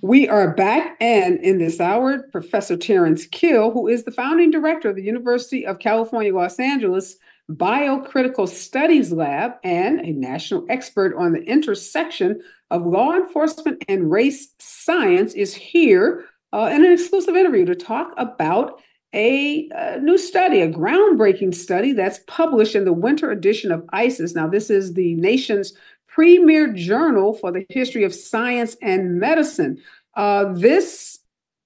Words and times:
We 0.00 0.28
are 0.28 0.54
back, 0.54 0.96
and 1.00 1.40
in 1.40 1.58
this 1.58 1.80
hour, 1.80 2.22
Professor 2.30 2.76
Terence 2.76 3.26
Keel, 3.26 3.72
who 3.72 3.88
is 3.88 4.04
the 4.04 4.12
founding 4.12 4.52
director 4.52 4.90
of 4.90 4.96
the 4.96 5.02
University 5.02 5.66
of 5.66 5.80
California, 5.80 6.32
Los 6.32 6.60
Angeles 6.60 7.16
Biocritical 7.50 8.46
Studies 8.48 9.10
Lab 9.10 9.54
and 9.64 10.00
a 10.00 10.12
national 10.12 10.66
expert 10.68 11.16
on 11.16 11.32
the 11.32 11.42
intersection 11.42 12.40
of 12.70 12.86
law 12.86 13.14
enforcement 13.14 13.84
and 13.88 14.08
race 14.08 14.54
science, 14.60 15.34
is 15.34 15.52
here 15.52 16.26
uh, 16.52 16.70
in 16.72 16.84
an 16.84 16.92
exclusive 16.92 17.34
interview 17.34 17.64
to 17.64 17.74
talk 17.74 18.14
about 18.18 18.80
a, 19.14 19.68
a, 19.74 19.98
new 20.00 20.18
study, 20.18 20.60
a 20.60 20.70
groundbreaking 20.70 21.54
study 21.54 21.92
that's 21.92 22.20
published 22.28 22.76
in 22.76 22.84
the 22.84 22.92
winter 22.92 23.32
edition 23.32 23.72
of 23.72 23.84
ISIS. 23.92 24.34
Now, 24.34 24.46
this 24.46 24.70
is 24.70 24.94
the 24.94 25.14
nation's 25.14 25.72
premier 26.18 26.66
journal 26.72 27.32
for 27.32 27.52
the 27.52 27.64
history 27.68 28.02
of 28.02 28.12
science 28.12 28.76
and 28.82 29.20
medicine. 29.20 29.80
Uh, 30.16 30.52
this 30.52 31.20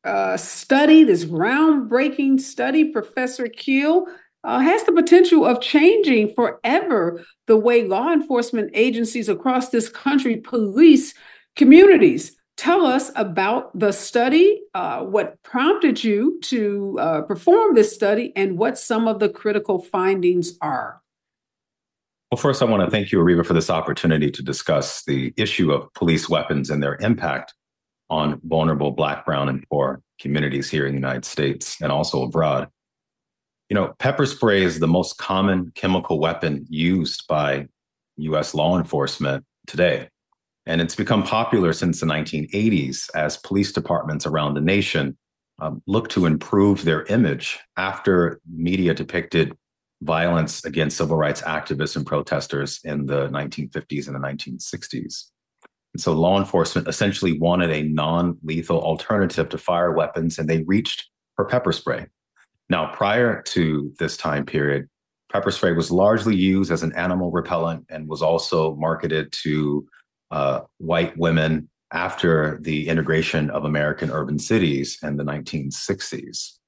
uh, 0.05 0.37
study, 0.37 1.05
this 1.05 1.25
groundbreaking 1.25 2.39
study, 2.39 2.93
Professor 2.93 3.49
Keel, 3.49 4.05
uh, 4.45 4.59
has 4.59 4.85
the 4.85 4.93
potential 4.93 5.47
of 5.47 5.63
changing 5.63 6.35
forever 6.35 7.25
the 7.47 7.57
way 7.57 7.87
law 7.87 8.13
enforcement 8.13 8.71
agencies 8.75 9.31
across 9.31 9.71
this 9.71 9.89
country 9.89 10.37
police 10.37 11.15
communities. 11.57 12.37
Tell 12.59 12.85
us 12.85 13.11
about 13.17 13.79
the 13.79 13.91
study, 13.91 14.61
uh, 14.75 15.03
what 15.03 15.43
prompted 15.43 16.05
you 16.05 16.39
to 16.43 16.99
uh, 17.01 17.23
perform 17.23 17.75
this 17.75 17.95
study, 17.95 18.35
and 18.37 18.59
what 18.59 18.77
some 18.77 19.09
of 19.09 19.19
the 19.19 19.31
critical 19.31 19.81
findings 19.81 20.59
are. 20.61 21.02
Well, 22.33 22.39
first, 22.39 22.63
I 22.63 22.65
want 22.65 22.83
to 22.83 22.91
thank 22.91 23.13
you, 23.13 23.19
Areva, 23.19 23.45
for 23.45 23.53
this 23.53 23.69
opportunity 23.69 24.31
to 24.31 24.43
discuss 24.43 25.05
the 25.05 25.35
issue 25.37 25.71
of 25.71 25.93
police 25.93 26.31
weapons 26.31 26.71
and 26.71 26.83
their 26.83 26.97
impact 27.03 27.53
on 28.09 28.41
vulnerable 28.45 28.91
Black, 28.91 29.27
Brown, 29.27 29.51
and 29.51 29.63
poor 29.69 30.01
communities 30.19 30.71
here 30.71 30.87
in 30.87 30.93
the 30.93 30.99
United 30.99 31.27
States 31.27 31.77
and 31.83 31.93
also 31.93 32.23
abroad. 32.23 32.71
You 33.69 33.75
know, 33.75 33.93
pepper 33.99 34.25
spray 34.25 34.63
is 34.63 34.79
the 34.79 34.89
most 34.89 35.19
common 35.19 35.73
chemical 35.75 36.19
weapon 36.19 36.65
used 36.71 37.27
by 37.29 37.67
US 38.17 38.55
law 38.55 38.79
enforcement 38.79 39.45
today. 39.67 40.09
And 40.65 40.81
it's 40.81 40.97
become 40.97 41.25
popular 41.25 41.75
since 41.75 42.01
the 42.01 42.07
1980s 42.07 43.11
as 43.15 43.37
police 43.37 43.73
departments 43.73 44.25
around 44.25 44.55
the 44.55 44.63
nation 44.63 45.19
um, 45.59 45.83
look 45.87 46.09
to 46.09 46.25
improve 46.25 46.87
their 46.87 47.05
image 47.05 47.59
after 47.77 48.41
media 48.51 48.95
depicted 48.95 49.55
violence 50.03 50.65
against 50.65 50.97
civil 50.97 51.17
rights 51.17 51.43
activists 51.43 51.97
and 51.97 52.07
protesters 52.07 52.81
in 52.85 53.07
the 53.07 53.29
1950s 53.29 54.07
and 54.07 54.17
the 54.17 54.21
1960s. 54.21 55.25
And 55.95 56.01
so 56.01 56.13
law 56.13 56.39
enforcement 56.39 56.89
essentially 56.89 57.39
wanted 57.39 57.71
a 57.71 57.83
non 57.83 58.39
lethal 58.43 58.81
alternative 58.81 59.49
to 59.51 59.59
fire 59.59 59.93
weapons, 59.93 60.39
and 60.39 60.49
they 60.49 60.63
reached 60.63 61.09
for 61.37 61.45
pepper 61.45 61.73
spray. 61.73 62.07
Now, 62.69 62.93
prior 62.95 63.43
to 63.43 63.93
this 63.99 64.17
time 64.17 64.47
period, 64.47 64.89
pepper 65.31 65.51
spray 65.51 65.73
was 65.73 65.91
largely 65.91 66.35
used 66.35 66.71
as 66.71 66.83
an 66.83 66.93
animal 66.95 67.31
repellent 67.31 67.87
and 67.91 68.09
was 68.09 68.23
also 68.23 68.75
marketed 68.77 69.33
to 69.33 69.87
uh, 70.31 70.61
white 70.79 71.17
women 71.19 71.69
after 71.93 72.59
the 72.63 72.89
integration 72.89 73.51
of 73.51 73.65
American 73.65 74.11
urban 74.11 74.39
cities 74.39 74.99
in 75.03 75.19
the 75.19 75.25
1960s. 75.25 76.59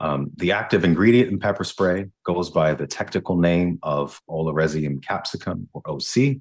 Um, 0.00 0.30
the 0.36 0.52
active 0.52 0.84
ingredient 0.84 1.30
in 1.30 1.38
pepper 1.38 1.64
spray 1.64 2.06
goes 2.24 2.50
by 2.50 2.74
the 2.74 2.86
technical 2.86 3.36
name 3.36 3.78
of 3.82 4.20
oleoresin 4.28 5.02
capsicum, 5.02 5.68
or 5.72 5.82
OC. 5.86 6.36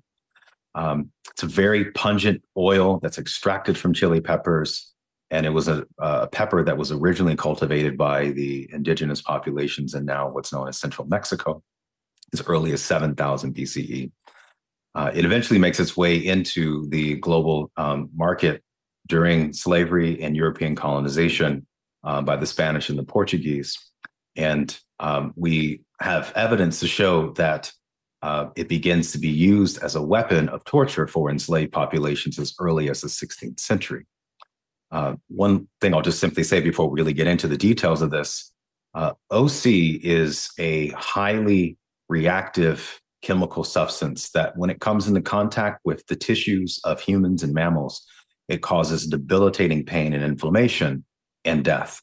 Um, 0.76 1.12
it's 1.30 1.44
a 1.44 1.48
very 1.48 1.92
pungent 1.92 2.42
oil 2.58 3.00
that's 3.02 3.20
extracted 3.20 3.78
from 3.78 3.94
chili 3.94 4.22
peppers, 4.22 4.92
and 5.30 5.45
it 5.45 5.52
was 5.52 5.68
a, 5.68 5.86
a, 6.00 6.28
pepper 6.28 6.64
that 6.64 6.78
was 6.78 6.92
originally 6.92 7.36
cultivated 7.36 7.98
by 7.98 8.32
the 8.32 8.68
indigenous 8.73 9.22
populations 9.22 9.94
in 9.94 10.06
now 10.06 10.30
what's 10.30 10.52
known 10.52 10.67
as 10.67 10.80
central 10.80 11.08
Mexico 11.08 11.61
as 12.33 12.42
early 12.48 12.73
as 12.73 12.82
7000 12.82 13.54
BCE. 13.54 14.11
Uh, 14.95 15.11
it 15.14 15.26
eventually 15.26 15.60
makes 15.60 15.80
its 15.80 15.95
way 15.95 16.17
into 16.17 16.88
the 16.89 17.16
global 17.16 17.72
um, 17.77 18.10
market 18.16 18.64
during 19.08 19.54
slavery 19.54 20.22
and 20.22 20.36
European 20.36 20.76
colonization 20.76 21.66
uh, 22.03 22.21
by 22.21 22.36
the 22.36 22.45
Spanish 22.45 22.89
and 22.89 22.97
the 22.97 23.03
Portuguese. 23.03 23.77
And 24.36 24.77
um, 24.99 25.33
we 25.36 25.81
have 25.99 26.31
evidence 26.36 26.80
to 26.80 26.87
show 26.87 27.31
that 27.31 27.71
uh, 28.21 28.49
it 28.55 28.69
begins 28.69 29.11
to 29.11 29.17
be 29.17 29.30
used 29.30 29.81
as 29.83 29.95
a 29.95 30.02
weapon 30.02 30.49
of 30.49 30.64
torture 30.64 31.08
for 31.08 31.30
enslaved 31.30 31.71
populations 31.71 32.39
as 32.39 32.53
early 32.59 32.89
as 32.89 33.02
the 33.02 33.08
16th 33.08 33.59
century. 33.59 34.05
Uh, 34.91 35.15
one 35.27 35.67
thing 35.81 35.93
I'll 35.93 36.02
just 36.02 36.19
simply 36.19 36.43
say 36.43 36.61
before 36.61 36.89
we 36.89 36.99
really 36.99 37.14
get 37.14 37.27
into 37.27 37.47
the 37.47 37.58
details 37.58 38.02
of 38.02 38.11
this 38.11 38.53
uh, 38.93 39.14
OC 39.31 39.65
is 39.65 40.52
a 40.59 40.89
highly 40.89 41.77
reactive 42.09 43.02
chemical 43.23 43.64
substance 43.64 44.30
that, 44.31 44.55
when 44.55 44.70
it 44.70 44.80
comes 44.80 45.08
into 45.08 45.21
contact 45.21 45.80
with 45.83 46.05
the 46.08 46.15
tissues 46.15 46.80
of 46.83 47.02
humans 47.02 47.41
and 47.41 47.53
mammals, 47.53 48.05
it 48.49 48.61
causes 48.61 49.08
debilitating 49.08 49.85
pain 49.85 50.14
and 50.14 50.23
inflammation 50.23 51.03
and 51.45 51.64
death. 51.64 52.02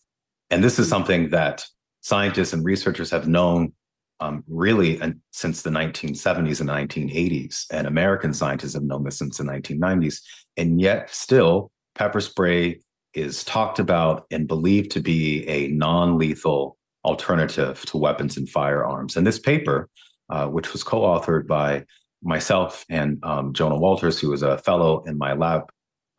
And 0.50 0.62
this 0.62 0.78
is 0.78 0.88
something 0.88 1.30
that 1.30 1.64
scientists 2.00 2.52
and 2.52 2.64
researchers 2.64 3.10
have 3.10 3.28
known 3.28 3.72
um, 4.20 4.44
really 4.48 5.00
since 5.32 5.62
the 5.62 5.70
1970s 5.70 6.60
and 6.60 6.68
1980s. 6.68 7.66
And 7.72 7.86
American 7.86 8.34
scientists 8.34 8.74
have 8.74 8.82
known 8.82 9.04
this 9.04 9.18
since 9.18 9.38
the 9.38 9.44
1990s. 9.44 10.20
And 10.56 10.80
yet, 10.80 11.10
still, 11.10 11.70
pepper 11.94 12.20
spray 12.20 12.80
is 13.14 13.42
talked 13.44 13.78
about 13.78 14.26
and 14.30 14.46
believed 14.46 14.90
to 14.92 15.00
be 15.00 15.48
a 15.48 15.68
non 15.68 16.18
lethal 16.18 16.76
alternative 17.04 17.82
to 17.86 17.96
weapons 17.96 18.36
and 18.36 18.48
firearms. 18.48 19.16
And 19.16 19.26
this 19.26 19.38
paper, 19.38 19.88
uh, 20.28 20.46
which 20.48 20.72
was 20.72 20.84
co 20.84 21.00
authored 21.00 21.46
by 21.46 21.84
myself 22.22 22.84
and 22.90 23.18
um, 23.24 23.52
Jonah 23.54 23.78
Walters, 23.78 24.20
who 24.20 24.28
was 24.30 24.42
a 24.42 24.58
fellow 24.58 25.02
in 25.04 25.16
my 25.16 25.32
lab 25.32 25.70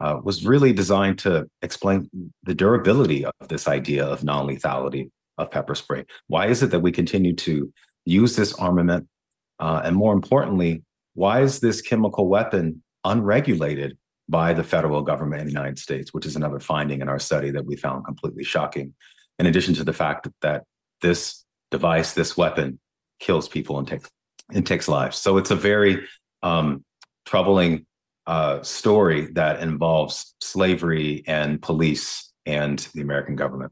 uh, 0.01 0.19
was 0.23 0.45
really 0.45 0.73
designed 0.73 1.19
to 1.19 1.47
explain 1.61 2.09
the 2.43 2.55
durability 2.55 3.23
of 3.23 3.47
this 3.47 3.67
idea 3.67 4.03
of 4.05 4.23
non 4.23 4.47
lethality 4.47 5.09
of 5.37 5.51
pepper 5.51 5.75
spray. 5.75 6.05
Why 6.27 6.47
is 6.47 6.63
it 6.63 6.71
that 6.71 6.79
we 6.79 6.91
continue 6.91 7.35
to 7.35 7.71
use 8.05 8.35
this 8.35 8.53
armament? 8.53 9.07
Uh, 9.59 9.81
and 9.83 9.95
more 9.95 10.13
importantly, 10.13 10.83
why 11.13 11.41
is 11.41 11.59
this 11.59 11.81
chemical 11.81 12.27
weapon 12.27 12.81
unregulated 13.03 13.97
by 14.27 14.53
the 14.53 14.63
federal 14.63 15.01
government 15.01 15.41
in 15.41 15.47
the 15.47 15.53
United 15.53 15.77
States, 15.77 16.13
which 16.13 16.25
is 16.25 16.35
another 16.35 16.59
finding 16.59 17.01
in 17.01 17.09
our 17.09 17.19
study 17.19 17.51
that 17.51 17.65
we 17.65 17.75
found 17.75 18.05
completely 18.05 18.43
shocking, 18.43 18.93
in 19.39 19.45
addition 19.45 19.73
to 19.75 19.83
the 19.83 19.93
fact 19.93 20.23
that, 20.23 20.33
that 20.41 20.63
this 21.01 21.43
device, 21.69 22.13
this 22.13 22.37
weapon, 22.37 22.79
kills 23.19 23.47
people 23.47 23.77
and 23.77 23.87
takes 23.87 24.09
and 24.53 24.65
takes 24.65 24.87
lives. 24.87 25.17
So 25.17 25.37
it's 25.37 25.51
a 25.51 25.55
very 25.55 26.05
um, 26.43 26.83
troubling 27.25 27.85
uh, 28.27 28.61
story 28.61 29.27
that 29.33 29.59
involves 29.61 30.35
slavery 30.41 31.23
and 31.27 31.61
police 31.61 32.31
and 32.45 32.79
the 32.93 33.01
American 33.01 33.35
government. 33.35 33.71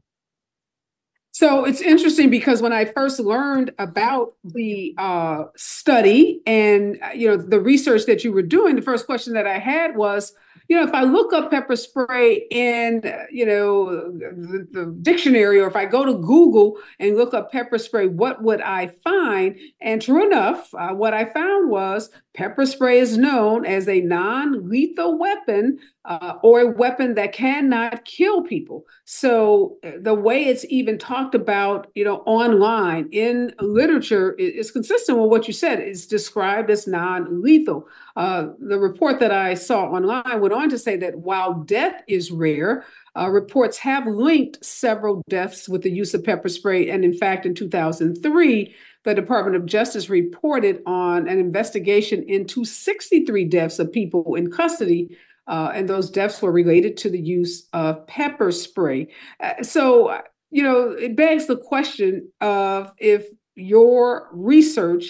So 1.32 1.64
it's 1.64 1.80
interesting 1.80 2.28
because 2.28 2.60
when 2.60 2.72
I 2.72 2.84
first 2.84 3.18
learned 3.18 3.72
about 3.78 4.34
the 4.44 4.94
uh, 4.98 5.44
study 5.56 6.42
and 6.44 7.00
you 7.14 7.28
know 7.28 7.36
the 7.36 7.60
research 7.60 8.04
that 8.06 8.24
you 8.24 8.32
were 8.32 8.42
doing, 8.42 8.76
the 8.76 8.82
first 8.82 9.06
question 9.06 9.32
that 9.34 9.46
I 9.46 9.58
had 9.58 9.96
was, 9.96 10.34
you 10.70 10.76
know, 10.76 10.84
if 10.84 10.94
I 10.94 11.02
look 11.02 11.32
up 11.32 11.50
pepper 11.50 11.74
spray 11.74 12.46
in, 12.48 13.02
you 13.32 13.44
know, 13.44 14.12
the, 14.12 14.68
the, 14.70 14.86
dictionary, 15.02 15.60
or 15.60 15.66
if 15.66 15.74
I 15.74 15.84
go 15.84 16.04
to 16.04 16.14
Google 16.14 16.78
and 17.00 17.16
look 17.16 17.34
up 17.34 17.50
pepper 17.50 17.76
spray, 17.76 18.06
what 18.06 18.44
would 18.44 18.60
I 18.60 18.86
find? 19.02 19.58
And 19.80 20.00
true 20.00 20.24
enough, 20.24 20.72
uh, 20.74 20.90
what 20.90 21.12
I 21.12 21.24
found 21.24 21.70
was 21.70 22.10
pepper 22.34 22.66
spray 22.66 23.00
is 23.00 23.18
known 23.18 23.66
as 23.66 23.88
a 23.88 24.00
non 24.00 24.68
lethal 24.68 25.18
weapon 25.18 25.80
uh, 26.06 26.34
or 26.42 26.60
a 26.60 26.70
weapon 26.70 27.14
that 27.14 27.32
cannot 27.32 28.04
kill 28.06 28.42
people. 28.42 28.86
So 29.04 29.76
uh, 29.84 29.92
the 30.00 30.14
way 30.14 30.44
it's 30.44 30.64
even 30.70 30.96
talked 30.96 31.34
about, 31.34 31.88
you 31.94 32.04
know, 32.04 32.18
online 32.26 33.08
in 33.12 33.52
literature 33.60 34.32
is, 34.34 34.70
consistent 34.70 35.18
with 35.18 35.30
what 35.30 35.46
you 35.46 35.52
said. 35.52 35.80
It's 35.80 36.06
described 36.06 36.70
as 36.70 36.86
non-lethal. 36.86 37.86
Uh, 38.16 38.48
the 38.60 38.78
report 38.78 39.20
that 39.20 39.32
I 39.32 39.54
saw 39.54 39.84
online 39.86 40.40
went 40.40 40.54
on 40.54 40.70
to 40.70 40.78
say 40.78 40.96
that 40.96 41.18
while 41.18 41.54
death 41.54 42.02
is 42.06 42.30
rare, 42.30 42.84
uh, 43.16 43.28
reports 43.28 43.76
have 43.78 44.06
linked 44.06 44.64
several 44.64 45.22
deaths 45.28 45.68
with 45.68 45.82
the 45.82 45.90
use 45.90 46.14
of 46.14 46.24
pepper 46.24 46.48
spray. 46.48 46.88
And 46.88 47.04
in 47.04 47.12
fact, 47.12 47.44
in 47.44 47.54
2003, 47.54 48.74
the 49.02 49.14
Department 49.14 49.56
of 49.56 49.66
Justice 49.66 50.08
reported 50.08 50.82
on 50.86 51.26
an 51.26 51.38
investigation 51.38 52.22
into 52.28 52.64
63 52.64 53.44
deaths 53.46 53.78
of 53.78 53.92
people 53.92 54.34
in 54.34 54.50
custody 54.50 55.16
uh, 55.50 55.72
and 55.74 55.88
those 55.88 56.10
deaths 56.10 56.40
were 56.40 56.52
related 56.52 56.96
to 56.96 57.10
the 57.10 57.20
use 57.20 57.68
of 57.72 58.06
pepper 58.06 58.52
spray. 58.52 59.08
Uh, 59.40 59.60
so, 59.64 60.16
you 60.50 60.62
know, 60.62 60.90
it 60.90 61.16
begs 61.16 61.46
the 61.46 61.56
question 61.56 62.30
of 62.40 62.92
if 62.98 63.26
your 63.56 64.28
research, 64.32 65.06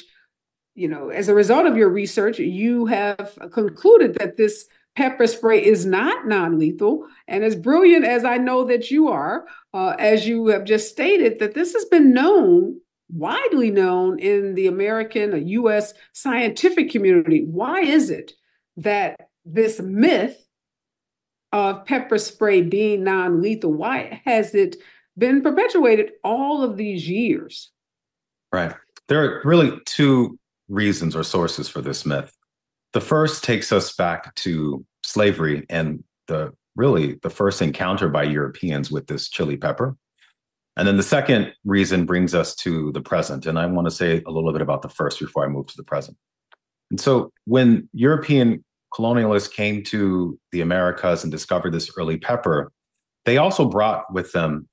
you 0.74 0.88
know, 0.88 1.10
as 1.10 1.28
a 1.28 1.34
result 1.34 1.66
of 1.66 1.76
your 1.76 1.90
research, 1.90 2.38
you 2.38 2.86
have 2.86 3.38
concluded 3.52 4.14
that 4.14 4.38
this 4.38 4.64
pepper 4.96 5.26
spray 5.26 5.62
is 5.62 5.84
not 5.84 6.26
non-lethal. 6.26 7.06
And 7.28 7.44
as 7.44 7.54
brilliant 7.54 8.06
as 8.06 8.24
I 8.24 8.38
know 8.38 8.64
that 8.64 8.90
you 8.90 9.08
are, 9.08 9.44
uh, 9.74 9.94
as 9.98 10.26
you 10.26 10.46
have 10.46 10.64
just 10.64 10.90
stated, 10.90 11.38
that 11.40 11.52
this 11.52 11.74
has 11.74 11.84
been 11.84 12.14
known, 12.14 12.80
widely 13.10 13.70
known 13.70 14.18
in 14.18 14.54
the 14.54 14.68
American, 14.68 15.46
U.S. 15.46 15.92
scientific 16.14 16.90
community. 16.90 17.44
Why 17.44 17.80
is 17.80 18.08
it 18.08 18.32
that 18.78 19.29
this 19.52 19.80
myth 19.80 20.46
of 21.52 21.84
pepper 21.84 22.18
spray 22.18 22.62
being 22.62 23.04
non-lethal, 23.04 23.72
why 23.72 24.22
has 24.24 24.54
it 24.54 24.76
been 25.18 25.42
perpetuated 25.42 26.12
all 26.22 26.62
of 26.62 26.76
these 26.76 27.08
years? 27.08 27.70
Right. 28.52 28.74
There 29.08 29.22
are 29.24 29.42
really 29.44 29.78
two 29.84 30.38
reasons 30.68 31.16
or 31.16 31.24
sources 31.24 31.68
for 31.68 31.80
this 31.80 32.06
myth. 32.06 32.32
The 32.92 33.00
first 33.00 33.44
takes 33.44 33.72
us 33.72 33.94
back 33.94 34.34
to 34.36 34.84
slavery 35.02 35.66
and 35.68 36.02
the 36.28 36.52
really 36.76 37.18
the 37.22 37.30
first 37.30 37.60
encounter 37.60 38.08
by 38.08 38.22
Europeans 38.22 38.90
with 38.90 39.06
this 39.08 39.28
chili 39.28 39.56
pepper. 39.56 39.96
And 40.76 40.86
then 40.86 40.96
the 40.96 41.02
second 41.02 41.52
reason 41.64 42.06
brings 42.06 42.34
us 42.34 42.54
to 42.56 42.92
the 42.92 43.02
present. 43.02 43.44
And 43.46 43.58
I 43.58 43.66
want 43.66 43.86
to 43.86 43.90
say 43.90 44.22
a 44.26 44.30
little 44.30 44.52
bit 44.52 44.62
about 44.62 44.82
the 44.82 44.88
first 44.88 45.18
before 45.18 45.44
I 45.44 45.48
move 45.48 45.66
to 45.66 45.76
the 45.76 45.82
present. 45.82 46.16
And 46.90 47.00
so 47.00 47.32
when 47.44 47.88
European 47.92 48.64
colonialists 48.92 49.52
came 49.52 49.82
to 49.84 50.38
the 50.52 50.60
Americas 50.60 51.22
and 51.22 51.30
discovered 51.30 51.72
this 51.72 51.90
early 51.96 52.16
pepper, 52.16 52.72
they 53.24 53.36
also 53.36 53.68
brought 53.68 54.12
with 54.12 54.32
them 54.32 54.68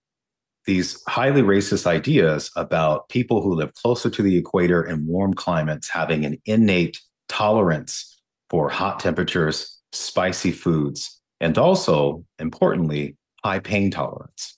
these 0.65 1.01
highly 1.07 1.41
racist 1.41 1.87
ideas 1.87 2.51
about 2.55 3.07
people 3.09 3.41
who 3.41 3.55
live 3.55 3.73
closer 3.73 4.09
to 4.09 4.21
the 4.21 4.37
equator 4.37 4.83
in 4.83 5.07
warm 5.07 5.33
climates 5.33 5.89
having 5.89 6.25
an 6.25 6.37
innate 6.45 6.99
tolerance 7.29 8.21
for 8.49 8.69
hot 8.69 8.99
temperatures, 8.99 9.79
spicy 9.93 10.51
foods, 10.51 11.21
and 11.39 11.57
also, 11.57 12.23
importantly, 12.39 13.15
high 13.43 13.59
pain 13.59 13.89
tolerance. 13.91 14.57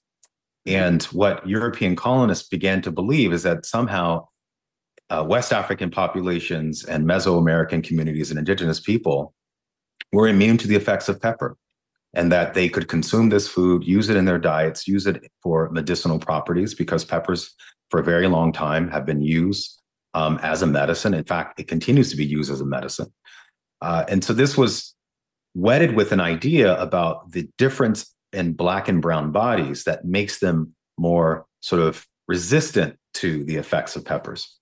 And 0.65 1.03
what 1.05 1.47
European 1.47 1.95
colonists 1.95 2.47
began 2.47 2.81
to 2.83 2.91
believe 2.91 3.33
is 3.33 3.43
that 3.43 3.65
somehow 3.65 4.27
uh, 5.09 5.25
West 5.27 5.51
African 5.51 5.89
populations 5.89 6.85
and 6.85 7.05
Mesoamerican 7.05 7.83
communities 7.83 8.29
and 8.29 8.37
indigenous 8.37 8.79
people 8.79 9.33
were 10.11 10.27
immune 10.27 10.57
to 10.57 10.67
the 10.67 10.75
effects 10.75 11.09
of 11.09 11.21
pepper 11.21 11.57
and 12.13 12.31
that 12.31 12.53
they 12.53 12.67
could 12.67 12.87
consume 12.87 13.29
this 13.29 13.47
food, 13.47 13.83
use 13.83 14.09
it 14.09 14.17
in 14.17 14.25
their 14.25 14.39
diets, 14.39 14.87
use 14.87 15.05
it 15.05 15.31
for 15.43 15.69
medicinal 15.69 16.19
properties 16.19 16.73
because 16.73 17.05
peppers 17.05 17.53
for 17.89 17.99
a 17.99 18.03
very 18.03 18.27
long 18.27 18.51
time 18.51 18.89
have 18.89 19.05
been 19.05 19.21
used 19.21 19.79
um, 20.13 20.39
as 20.41 20.61
a 20.61 20.67
medicine. 20.67 21.13
In 21.13 21.23
fact, 21.23 21.59
it 21.59 21.67
continues 21.67 22.09
to 22.09 22.17
be 22.17 22.25
used 22.25 22.51
as 22.51 22.61
a 22.61 22.65
medicine. 22.65 23.13
Uh, 23.81 24.05
and 24.07 24.23
so 24.23 24.33
this 24.33 24.57
was 24.57 24.95
wedded 25.53 25.95
with 25.95 26.11
an 26.11 26.19
idea 26.19 26.79
about 26.79 27.31
the 27.31 27.47
difference 27.57 28.13
in 28.33 28.53
black 28.53 28.87
and 28.87 29.01
brown 29.01 29.31
bodies 29.31 29.83
that 29.83 30.05
makes 30.05 30.39
them 30.39 30.73
more 30.97 31.45
sort 31.61 31.81
of 31.81 32.05
resistant 32.27 32.97
to 33.13 33.43
the 33.43 33.55
effects 33.55 33.95
of 33.95 34.05
peppers. 34.05 34.55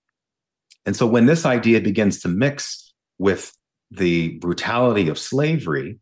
And 0.85 0.95
so 0.95 1.05
when 1.05 1.25
this 1.25 1.45
idea 1.45 1.81
begins 1.81 2.21
to 2.21 2.29
mix 2.29 2.93
with 3.17 3.53
the 3.91 4.37
brutality 4.39 5.09
of 5.09 5.17
slavery, 5.17 5.99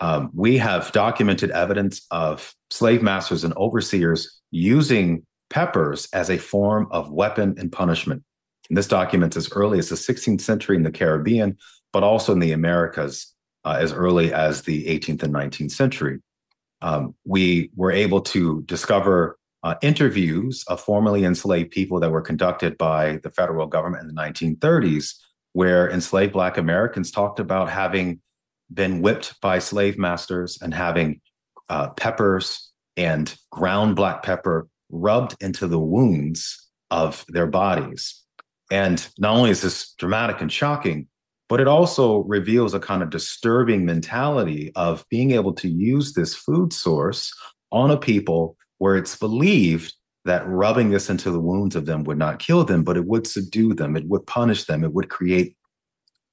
um, 0.00 0.30
we 0.34 0.56
have 0.58 0.92
documented 0.92 1.50
evidence 1.50 2.06
of 2.10 2.54
slave 2.70 3.02
masters 3.02 3.44
and 3.44 3.54
overseers 3.56 4.40
using 4.50 5.26
peppers 5.50 6.08
as 6.12 6.30
a 6.30 6.38
form 6.38 6.88
of 6.90 7.10
weapon 7.10 7.54
and 7.58 7.70
punishment. 7.70 8.22
And 8.68 8.78
this 8.78 8.88
documents 8.88 9.36
as 9.36 9.50
early 9.52 9.78
as 9.78 9.88
the 9.88 9.96
16th 9.96 10.40
century 10.40 10.76
in 10.76 10.84
the 10.84 10.92
Caribbean, 10.92 11.58
but 11.92 12.02
also 12.02 12.32
in 12.32 12.38
the 12.38 12.52
Americas 12.52 13.34
uh, 13.64 13.76
as 13.78 13.92
early 13.92 14.32
as 14.32 14.62
the 14.62 14.86
18th 14.86 15.22
and 15.24 15.34
19th 15.34 15.72
century. 15.72 16.20
Um, 16.82 17.14
we 17.26 17.70
were 17.76 17.92
able 17.92 18.22
to 18.22 18.62
discover 18.62 19.36
uh, 19.62 19.74
interviews 19.82 20.64
of 20.68 20.80
formerly 20.80 21.24
enslaved 21.24 21.70
people 21.70 22.00
that 22.00 22.10
were 22.10 22.22
conducted 22.22 22.78
by 22.78 23.18
the 23.22 23.30
federal 23.30 23.66
government 23.66 24.02
in 24.02 24.14
the 24.14 24.20
1930s, 24.20 25.14
where 25.52 25.90
enslaved 25.90 26.32
Black 26.32 26.58
Americans 26.58 27.10
talked 27.10 27.40
about 27.40 27.70
having 27.70 28.20
been 28.72 29.02
whipped 29.02 29.40
by 29.40 29.58
slave 29.58 29.98
masters 29.98 30.58
and 30.62 30.72
having 30.72 31.20
uh, 31.68 31.90
peppers 31.90 32.70
and 32.96 33.36
ground 33.50 33.96
black 33.96 34.22
pepper 34.22 34.68
rubbed 34.90 35.34
into 35.40 35.66
the 35.66 35.78
wounds 35.78 36.68
of 36.90 37.24
their 37.28 37.46
bodies. 37.46 38.22
And 38.70 39.06
not 39.18 39.36
only 39.36 39.50
is 39.50 39.62
this 39.62 39.92
dramatic 39.94 40.40
and 40.40 40.52
shocking, 40.52 41.08
but 41.48 41.60
it 41.60 41.66
also 41.66 42.18
reveals 42.24 42.74
a 42.74 42.80
kind 42.80 43.02
of 43.02 43.10
disturbing 43.10 43.84
mentality 43.84 44.70
of 44.76 45.04
being 45.10 45.32
able 45.32 45.52
to 45.54 45.68
use 45.68 46.12
this 46.12 46.34
food 46.34 46.72
source 46.72 47.34
on 47.72 47.90
a 47.90 47.96
people 47.96 48.56
where 48.78 48.96
it's 48.96 49.16
believed 49.16 49.94
that 50.24 50.46
rubbing 50.46 50.90
this 50.90 51.08
into 51.08 51.30
the 51.30 51.40
wounds 51.40 51.74
of 51.74 51.86
them 51.86 52.04
would 52.04 52.18
not 52.18 52.38
kill 52.38 52.64
them, 52.64 52.82
but 52.82 52.96
it 52.96 53.06
would 53.06 53.26
subdue 53.26 53.74
them, 53.74 53.96
it 53.96 54.06
would 54.06 54.26
punish 54.26 54.64
them, 54.64 54.84
it 54.84 54.92
would 54.92 55.08
create 55.08 55.56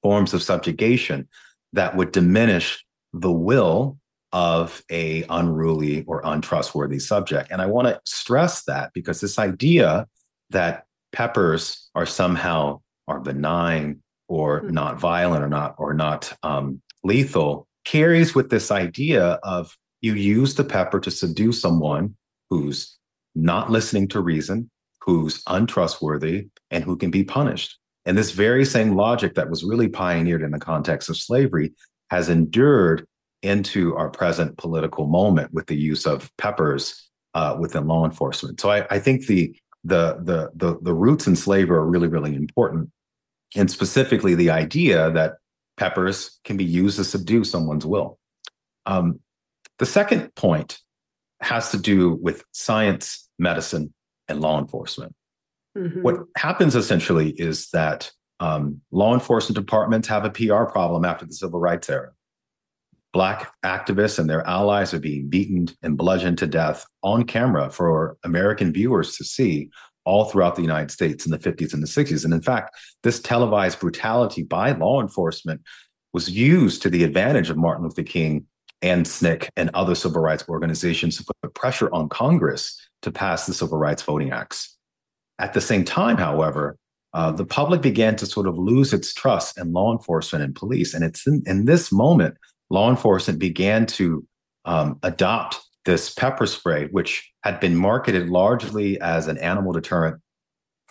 forms 0.02 0.34
of 0.34 0.42
subjugation 0.42 1.26
that 1.72 1.96
would 1.96 2.12
diminish 2.12 2.84
the 3.12 3.32
will 3.32 3.98
of 4.32 4.82
a 4.90 5.24
unruly 5.30 6.04
or 6.04 6.20
untrustworthy 6.24 6.98
subject. 6.98 7.50
And 7.50 7.62
I 7.62 7.66
want 7.66 7.88
to 7.88 8.00
stress 8.04 8.64
that 8.64 8.92
because 8.92 9.20
this 9.20 9.38
idea 9.38 10.06
that 10.50 10.84
peppers 11.12 11.88
are 11.94 12.06
somehow 12.06 12.80
are 13.06 13.20
benign 13.20 14.02
or 14.28 14.60
mm-hmm. 14.60 14.74
not 14.74 15.00
violent 15.00 15.42
or 15.42 15.48
not 15.48 15.74
or 15.78 15.94
not 15.94 16.32
um, 16.42 16.82
lethal 17.04 17.66
carries 17.84 18.34
with 18.34 18.50
this 18.50 18.70
idea 18.70 19.40
of 19.42 19.76
you 20.02 20.14
use 20.14 20.54
the 20.54 20.64
pepper 20.64 21.00
to 21.00 21.10
subdue 21.10 21.52
someone 21.52 22.14
who's 22.50 22.97
not 23.34 23.70
listening 23.70 24.08
to 24.08 24.20
reason, 24.20 24.70
who's 25.00 25.42
untrustworthy, 25.46 26.48
and 26.70 26.84
who 26.84 26.96
can 26.96 27.10
be 27.10 27.24
punished. 27.24 27.78
And 28.04 28.16
this 28.16 28.32
very 28.32 28.64
same 28.64 28.94
logic 28.94 29.34
that 29.34 29.50
was 29.50 29.64
really 29.64 29.88
pioneered 29.88 30.42
in 30.42 30.50
the 30.50 30.58
context 30.58 31.08
of 31.08 31.16
slavery 31.16 31.72
has 32.10 32.28
endured 32.28 33.06
into 33.42 33.94
our 33.96 34.10
present 34.10 34.56
political 34.56 35.06
moment 35.06 35.52
with 35.52 35.66
the 35.66 35.76
use 35.76 36.06
of 36.06 36.30
peppers 36.38 37.08
uh, 37.34 37.56
within 37.58 37.86
law 37.86 38.04
enforcement. 38.04 38.60
So 38.60 38.70
I, 38.70 38.86
I 38.90 38.98
think 38.98 39.26
the, 39.26 39.54
the 39.84 40.18
the 40.24 40.50
the 40.56 40.78
the 40.82 40.94
roots 40.94 41.26
in 41.26 41.36
slavery 41.36 41.76
are 41.76 41.86
really 41.86 42.08
really 42.08 42.34
important, 42.34 42.90
and 43.54 43.70
specifically 43.70 44.34
the 44.34 44.50
idea 44.50 45.10
that 45.12 45.34
peppers 45.76 46.40
can 46.44 46.56
be 46.56 46.64
used 46.64 46.96
to 46.96 47.04
subdue 47.04 47.44
someone's 47.44 47.86
will. 47.86 48.18
Um, 48.86 49.20
the 49.78 49.86
second 49.86 50.34
point 50.34 50.80
has 51.40 51.70
to 51.70 51.78
do 51.78 52.14
with 52.14 52.44
science, 52.52 53.27
medicine, 53.38 53.92
and 54.28 54.40
law 54.40 54.58
enforcement. 54.58 55.14
Mm-hmm. 55.76 56.02
What 56.02 56.16
happens 56.36 56.74
essentially 56.74 57.30
is 57.30 57.70
that 57.70 58.10
um, 58.40 58.80
law 58.90 59.14
enforcement 59.14 59.56
departments 59.56 60.08
have 60.08 60.24
a 60.24 60.30
PR 60.30 60.64
problem 60.64 61.04
after 61.04 61.26
the 61.26 61.32
civil 61.32 61.60
rights 61.60 61.88
era. 61.90 62.10
Black 63.12 63.52
activists 63.64 64.18
and 64.18 64.28
their 64.28 64.46
allies 64.46 64.92
are 64.92 65.00
being 65.00 65.28
beaten 65.28 65.68
and 65.82 65.96
bludgeoned 65.96 66.38
to 66.38 66.46
death 66.46 66.84
on 67.02 67.24
camera 67.24 67.70
for 67.70 68.16
American 68.22 68.72
viewers 68.72 69.16
to 69.16 69.24
see 69.24 69.70
all 70.04 70.26
throughout 70.26 70.56
the 70.56 70.62
United 70.62 70.90
States 70.90 71.24
in 71.26 71.32
the 71.32 71.38
50s 71.38 71.72
and 71.72 71.82
the 71.82 71.86
60s. 71.86 72.24
And 72.24 72.32
in 72.32 72.42
fact, 72.42 72.76
this 73.02 73.20
televised 73.20 73.80
brutality 73.80 74.42
by 74.42 74.72
law 74.72 75.00
enforcement 75.00 75.62
was 76.12 76.30
used 76.30 76.82
to 76.82 76.90
the 76.90 77.04
advantage 77.04 77.50
of 77.50 77.56
Martin 77.56 77.84
Luther 77.84 78.02
King 78.02 78.46
and 78.82 79.06
SNCC 79.06 79.48
and 79.56 79.70
other 79.74 79.94
civil 79.94 80.20
rights 80.20 80.44
organizations 80.48 81.16
to 81.16 81.24
put 81.24 81.36
the 81.42 81.48
pressure 81.48 81.92
on 81.92 82.08
Congress 82.08 82.78
to 83.02 83.10
pass 83.10 83.46
the 83.46 83.54
Civil 83.54 83.78
Rights 83.78 84.02
Voting 84.02 84.30
Acts. 84.30 84.76
At 85.38 85.52
the 85.52 85.60
same 85.60 85.84
time, 85.84 86.16
however, 86.16 86.76
uh, 87.14 87.32
the 87.32 87.44
public 87.44 87.80
began 87.80 88.16
to 88.16 88.26
sort 88.26 88.46
of 88.46 88.58
lose 88.58 88.92
its 88.92 89.14
trust 89.14 89.58
in 89.58 89.72
law 89.72 89.92
enforcement 89.92 90.44
and 90.44 90.54
police. 90.54 90.94
And 90.94 91.04
it's 91.04 91.26
in, 91.26 91.42
in 91.46 91.64
this 91.64 91.90
moment, 91.90 92.36
law 92.70 92.90
enforcement 92.90 93.38
began 93.38 93.86
to 93.86 94.26
um, 94.64 94.98
adopt 95.02 95.58
this 95.84 96.12
pepper 96.12 96.46
spray, 96.46 96.86
which 96.88 97.32
had 97.42 97.60
been 97.60 97.76
marketed 97.76 98.28
largely 98.28 99.00
as 99.00 99.26
an 99.26 99.38
animal 99.38 99.72
deterrent 99.72 100.20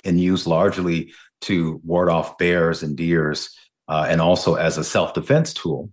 and 0.04 0.20
used 0.20 0.48
largely 0.48 1.14
to 1.42 1.80
ward 1.84 2.10
off 2.10 2.38
bears 2.38 2.82
and 2.82 2.98
deers, 2.98 3.56
uh, 3.88 4.08
and 4.10 4.22
also 4.22 4.56
as 4.56 4.78
a 4.78 4.84
self 4.84 5.14
defense 5.14 5.54
tool 5.54 5.92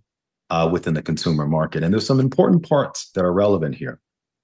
uh, 0.49 0.69
within 0.71 0.93
the 0.93 1.01
consumer 1.01 1.47
market. 1.47 1.83
And 1.83 1.93
there's 1.93 2.05
some 2.05 2.19
important 2.19 2.67
parts 2.67 3.09
that 3.11 3.23
are 3.23 3.33
relevant 3.33 3.75
here. 3.75 3.99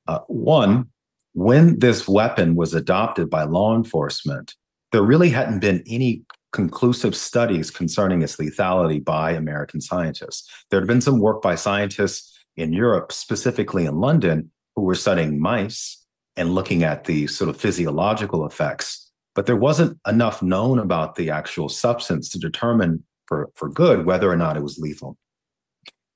Uh, 0.07 0.19
one, 0.27 0.87
when 1.33 1.79
this 1.79 2.07
weapon 2.07 2.55
was 2.55 2.73
adopted 2.73 3.29
by 3.29 3.43
law 3.43 3.75
enforcement, 3.75 4.55
there 4.91 5.03
really 5.03 5.29
hadn't 5.29 5.59
been 5.59 5.83
any 5.87 6.23
conclusive 6.51 7.15
studies 7.15 7.71
concerning 7.71 8.21
its 8.21 8.35
lethality 8.35 9.03
by 9.03 9.31
American 9.31 9.79
scientists. 9.79 10.49
There 10.69 10.79
had 10.79 10.87
been 10.87 11.01
some 11.01 11.19
work 11.19 11.41
by 11.41 11.55
scientists 11.55 12.37
in 12.57 12.73
Europe, 12.73 13.11
specifically 13.11 13.85
in 13.85 14.01
London, 14.01 14.51
who 14.75 14.83
were 14.83 14.95
studying 14.95 15.39
mice 15.39 16.05
and 16.35 16.53
looking 16.53 16.83
at 16.83 17.05
the 17.05 17.27
sort 17.27 17.49
of 17.49 17.57
physiological 17.57 18.45
effects. 18.45 19.11
But 19.33 19.45
there 19.45 19.55
wasn't 19.55 19.97
enough 20.05 20.41
known 20.41 20.79
about 20.79 21.15
the 21.15 21.29
actual 21.29 21.69
substance 21.69 22.29
to 22.29 22.39
determine 22.39 23.03
for, 23.27 23.49
for 23.55 23.69
good 23.69 24.05
whether 24.05 24.29
or 24.29 24.35
not 24.35 24.57
it 24.57 24.63
was 24.63 24.77
lethal. 24.77 25.17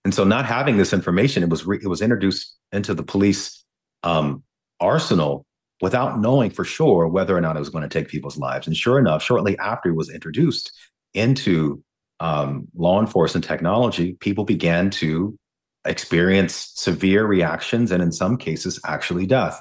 And 0.05 0.13
so, 0.13 0.23
not 0.23 0.45
having 0.45 0.77
this 0.77 0.93
information, 0.93 1.43
it 1.43 1.49
was 1.49 1.65
re- 1.65 1.79
it 1.81 1.87
was 1.87 2.01
introduced 2.01 2.55
into 2.71 2.93
the 2.93 3.03
police 3.03 3.65
um, 4.03 4.43
arsenal 4.79 5.45
without 5.81 6.21
knowing 6.21 6.51
for 6.51 6.63
sure 6.63 7.07
whether 7.07 7.35
or 7.35 7.41
not 7.41 7.57
it 7.57 7.59
was 7.59 7.69
going 7.69 7.81
to 7.81 7.89
take 7.89 8.07
people's 8.07 8.37
lives. 8.37 8.67
And 8.67 8.77
sure 8.77 8.99
enough, 8.99 9.23
shortly 9.23 9.57
after 9.57 9.89
it 9.89 9.95
was 9.95 10.09
introduced 10.09 10.71
into 11.15 11.83
um, 12.19 12.67
law 12.75 13.01
enforcement 13.01 13.43
technology, 13.43 14.13
people 14.13 14.45
began 14.45 14.91
to 14.91 15.35
experience 15.85 16.71
severe 16.75 17.25
reactions 17.25 17.91
and, 17.91 18.01
in 18.01 18.11
some 18.11 18.37
cases, 18.37 18.79
actually 18.85 19.25
death. 19.25 19.59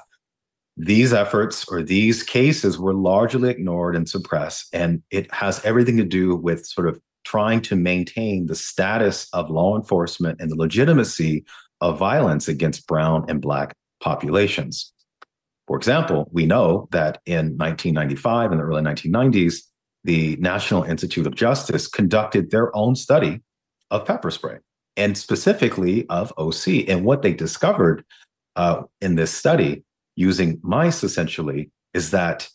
These 0.77 1.11
efforts 1.11 1.65
or 1.67 1.81
these 1.81 2.21
cases 2.21 2.77
were 2.77 2.93
largely 2.93 3.49
ignored 3.49 3.95
and 3.95 4.07
suppressed. 4.07 4.67
And 4.73 5.01
it 5.09 5.33
has 5.33 5.63
everything 5.65 5.97
to 5.97 6.03
do 6.03 6.35
with 6.35 6.67
sort 6.67 6.87
of 6.87 6.99
trying 7.25 7.61
to 7.61 7.75
maintain 7.75 8.45
the 8.45 8.55
status 8.55 9.27
of 9.33 9.49
law 9.49 9.75
enforcement 9.75 10.39
and 10.39 10.51
the 10.51 10.55
legitimacy 10.55 11.43
of 11.81 11.97
violence 11.97 12.47
against 12.47 12.87
brown 12.87 13.25
and 13.27 13.41
black 13.41 13.75
populations. 13.99 14.93
For 15.67 15.77
example, 15.77 16.29
we 16.31 16.45
know 16.45 16.87
that 16.91 17.21
in 17.25 17.57
1995 17.57 18.51
and 18.51 18.59
the 18.59 18.63
early 18.63 18.83
1990s, 18.83 19.61
the 20.03 20.35
National 20.37 20.83
Institute 20.83 21.25
of 21.25 21.35
Justice 21.35 21.87
conducted 21.87 22.51
their 22.51 22.75
own 22.75 22.95
study 22.95 23.41
of 23.89 24.05
pepper 24.05 24.29
spray 24.29 24.57
and 24.95 25.17
specifically 25.17 26.07
of 26.09 26.31
OC. 26.37 26.87
And 26.87 27.03
what 27.03 27.23
they 27.23 27.33
discovered 27.33 28.05
uh, 28.55 28.83
in 29.01 29.15
this 29.15 29.33
study 29.33 29.83
using 30.15 30.59
mice 30.63 31.03
essentially 31.03 31.71
is 31.93 32.11
that 32.11 32.47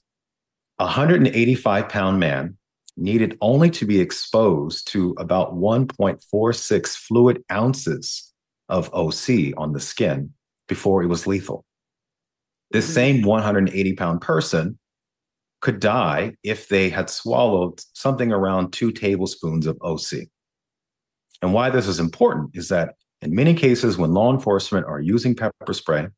a 0.78 0.84
185 0.84 1.88
pound 1.88 2.20
man 2.20 2.56
needed 3.00 3.37
only 3.40 3.71
to 3.71 3.87
be 3.87 4.00
exposed 4.00 4.88
to 4.88 5.14
about 5.19 5.54
1.46 5.54 6.97
fluid 6.97 7.42
ounces 7.50 8.33
of 8.69 8.92
OC 8.95 9.54
on 9.57 9.73
the 9.73 9.80
skin 9.80 10.33
before 10.69 11.02
it 11.02 11.07
was 11.07 11.26
lethal. 11.26 11.64
This 12.71 12.85
mm-hmm. 12.87 12.95
same 12.95 13.23
180 13.23 13.95
pound 13.95 14.21
person 14.21 14.78
could 15.61 15.80
die 15.80 16.35
if 16.42 16.69
they 16.69 16.88
had 16.88 17.11
swallowed 17.11 17.80
something 17.92 18.33
around 18.33 18.73
two 18.73 18.92
tablespoons 18.92 19.66
of 19.66 19.76
OC. 19.83 20.28
And 21.42 21.52
why 21.52 21.71
this 21.71 21.87
is 21.87 22.00
important 22.00 22.50
is 22.54 22.69
that 22.69 22.95
in 23.23 23.35
many 23.35 23.54
cases, 23.54 23.99
when 23.99 24.14
law 24.14 24.33
enforcement 24.33 24.87
are 24.87 25.00
using 25.00 25.35
pepper 25.35 25.75
spray, 25.75 26.09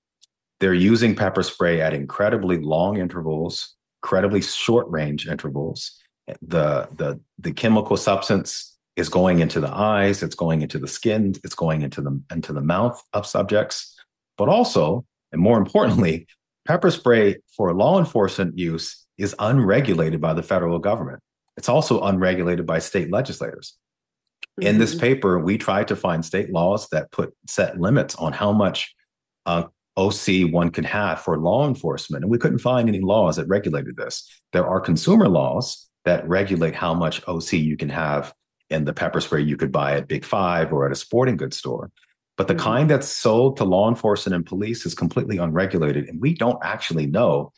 they're 0.61 0.75
using 0.75 1.17
pepper 1.17 1.43
spray 1.43 1.81
at 1.81 1.93
incredibly 1.93 2.59
long 2.59 2.99
intervals, 2.99 3.75
incredibly 4.03 4.41
short 4.41 4.89
range 4.89 5.27
intervals, 5.27 5.99
the 6.41 6.89
the 6.97 7.21
the 7.39 7.53
chemical 7.53 7.97
substance 7.97 8.77
is 8.97 9.09
going 9.09 9.39
into 9.39 9.61
the 9.61 9.73
eyes, 9.73 10.23
it's 10.23 10.35
going 10.35 10.63
into 10.63 10.79
the 10.79 10.87
skin, 10.87 11.35
it's 11.45 11.55
going 11.55 11.83
into 11.83 12.01
the 12.01 12.21
into 12.31 12.53
the 12.53 12.61
mouth 12.61 13.03
of 13.13 13.27
subjects, 13.27 13.97
but 14.37 14.49
also, 14.49 15.05
and 15.33 15.41
more 15.41 15.59
importantly, 15.59 16.27
pepper 16.67 16.91
spray 16.91 17.37
for 17.57 17.73
law 17.73 17.99
enforcement 17.99 18.59
use 18.59 19.07
is 19.19 19.35
unregulated 19.39 20.21
by 20.21 20.35
the 20.35 20.43
federal 20.43 20.79
government. 20.79 21.21
It's 21.57 21.69
also 21.69 22.01
unregulated 22.01 22.67
by 22.67 22.79
state 22.79 23.11
legislators. 23.11 23.77
Mm-hmm. 24.59 24.69
In 24.69 24.79
this 24.79 24.93
mm-hmm. 24.93 25.01
paper, 25.01 25.39
we 25.39 25.59
tried 25.59 25.89
to 25.89 25.97
find 25.97 26.25
state 26.25 26.51
laws 26.51 26.89
that 26.91 27.11
put 27.11 27.35
set 27.47 27.81
limits 27.81 28.15
on 28.17 28.33
how 28.33 28.53
much 28.53 28.95
uh, 29.47 29.65
OC 29.97 30.51
one 30.51 30.71
could 30.71 30.87
have 30.87 31.21
for 31.21 31.39
law 31.39 31.67
enforcement, 31.67 32.25
and 32.25 32.31
we 32.31 32.39
couldn't 32.39 32.59
find 32.59 32.89
any 32.89 33.01
laws 33.01 33.37
that 33.37 33.49
regulated 33.49 33.97
this. 33.97 34.29
There 34.53 34.67
are 34.67 34.81
consumer 34.81 35.29
laws 35.29 35.89
that 36.05 36.29
regulate 36.29 36.75
how 36.75 36.95
much 36.95 37.23
OC 37.27 37.55
you 37.55 37.77
can 37.77 37.89
have 37.89 38.35
in 38.71 38.85
the 38.85 38.93
pepper 38.93 39.21
spray 39.21 39.43
you 39.43 39.57
could 39.57 39.73
buy 39.73 39.97
at 39.97 40.09
Big 40.09 40.25
Five 40.25 40.73
or 40.73 40.87
at 40.87 40.93
a 40.93 40.97
sporting 40.97 41.37
goods 41.37 41.57
store. 41.57 41.91
But 42.37 42.49
the 42.49 42.55
mm-hmm. 42.55 42.63
kind 42.63 42.91
that's 42.91 43.09
sold 43.09 43.59
to 43.59 43.65
law 43.65 43.89
enforcement 43.89 44.35
and 44.35 44.47
police 44.47 44.87
is 44.87 44.95
completely 44.95 45.39
unregulated. 45.39 46.09
And 46.09 46.21
we 46.21 46.35
don't 46.35 46.59
actually 46.65 47.07
know 47.07 47.53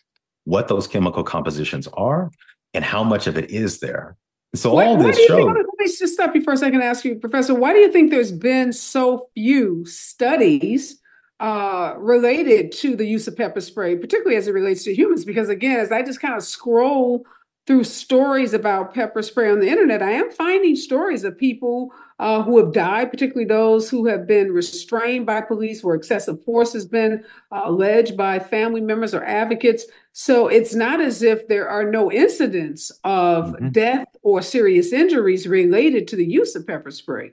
what 0.45 0.69
those 0.69 0.87
chemical 0.87 1.25
compositions 1.25 1.89
are 1.95 2.31
and 2.75 2.85
how 2.85 3.05
much 3.05 3.27
of 3.27 3.39
it 3.39 3.51
is 3.51 3.81
there. 3.81 4.17
So 4.55 4.79
all 4.79 4.97
this 4.97 5.19
shows. 5.27 5.47
Let 5.47 5.57
me 5.57 5.87
just 5.87 6.15
stop 6.15 6.35
you 6.35 6.43
for 6.43 6.53
a 6.53 6.57
second 6.57 6.77
and 6.77 6.85
ask 6.85 7.05
you, 7.05 7.17
Professor, 7.17 7.55
why 7.55 7.73
do 7.73 7.81
you 7.81 7.91
think 7.91 8.11
there's 8.11 8.33
been 8.33 8.73
so 8.73 9.29
few 9.35 9.85
studies 9.85 11.01
uh, 11.41 11.95
related 11.99 12.71
to 12.73 12.95
the 12.95 13.05
use 13.05 13.27
of 13.27 13.37
pepper 13.37 13.61
spray, 13.61 13.97
particularly 13.97 14.37
as 14.37 14.47
it 14.47 14.53
relates 14.53 14.85
to 14.85 14.95
humans? 14.95 15.25
Because 15.25 15.49
again, 15.49 15.81
as 15.81 15.91
I 15.91 16.03
just 16.03 16.21
kind 16.21 16.35
of 16.35 16.43
scroll 16.43 17.27
through 17.67 17.85
stories 17.85 18.53
about 18.53 18.93
pepper 18.93 19.23
spray 19.23 19.51
on 19.51 19.61
the 19.61 19.69
internet, 19.69 20.03
I 20.03 20.13
am 20.13 20.31
finding 20.31 20.77
stories 20.77 21.25
of 21.25 21.39
people 21.39 21.93
uh, 22.19 22.43
who 22.43 22.59
have 22.59 22.73
died, 22.73 23.11
particularly 23.11 23.47
those 23.47 23.89
who 23.89 24.07
have 24.07 24.27
been 24.27 24.53
restrained 24.53 25.25
by 25.25 25.41
police, 25.41 25.83
where 25.83 25.95
excessive 25.95 26.45
force 26.45 26.75
has 26.75 26.85
been 26.85 27.25
uh, 27.51 27.63
alleged 27.65 28.17
by 28.17 28.39
family 28.39 28.83
members 28.83 29.15
or 29.15 29.25
advocates. 29.25 29.87
So 30.13 30.47
it's 30.47 30.75
not 30.75 31.01
as 31.01 31.23
if 31.23 31.49
there 31.49 31.69
are 31.69 31.91
no 31.91 32.13
incidents 32.13 32.93
of 33.03 33.47
mm-hmm. 33.47 33.71
death 33.71 34.09
or 34.23 34.43
serious 34.43 34.93
injuries 34.93 35.49
related 35.49 36.07
to 36.09 36.17
the 36.17 36.27
use 36.27 36.55
of 36.55 36.67
pepper 36.67 36.91
spray. 36.91 37.33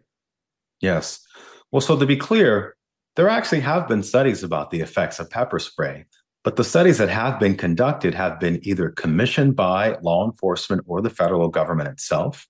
Yes. 0.79 1.19
Well, 1.71 1.81
so 1.81 1.97
to 1.97 2.05
be 2.05 2.17
clear, 2.17 2.75
there 3.15 3.29
actually 3.29 3.59
have 3.61 3.88
been 3.88 4.01
studies 4.01 4.43
about 4.43 4.71
the 4.71 4.79
effects 4.79 5.19
of 5.19 5.29
pepper 5.29 5.59
spray. 5.59 6.05
But 6.43 6.55
the 6.55 6.63
studies 6.63 6.98
that 6.98 7.10
have 7.10 7.39
been 7.39 7.55
conducted 7.55 8.15
have 8.15 8.39
been 8.39 8.60
either 8.63 8.89
commissioned 8.89 9.55
by 9.55 9.98
law 10.01 10.25
enforcement 10.25 10.83
or 10.88 11.01
the 11.01 11.10
federal 11.10 11.50
government 11.50 11.89
itself, 11.89 12.48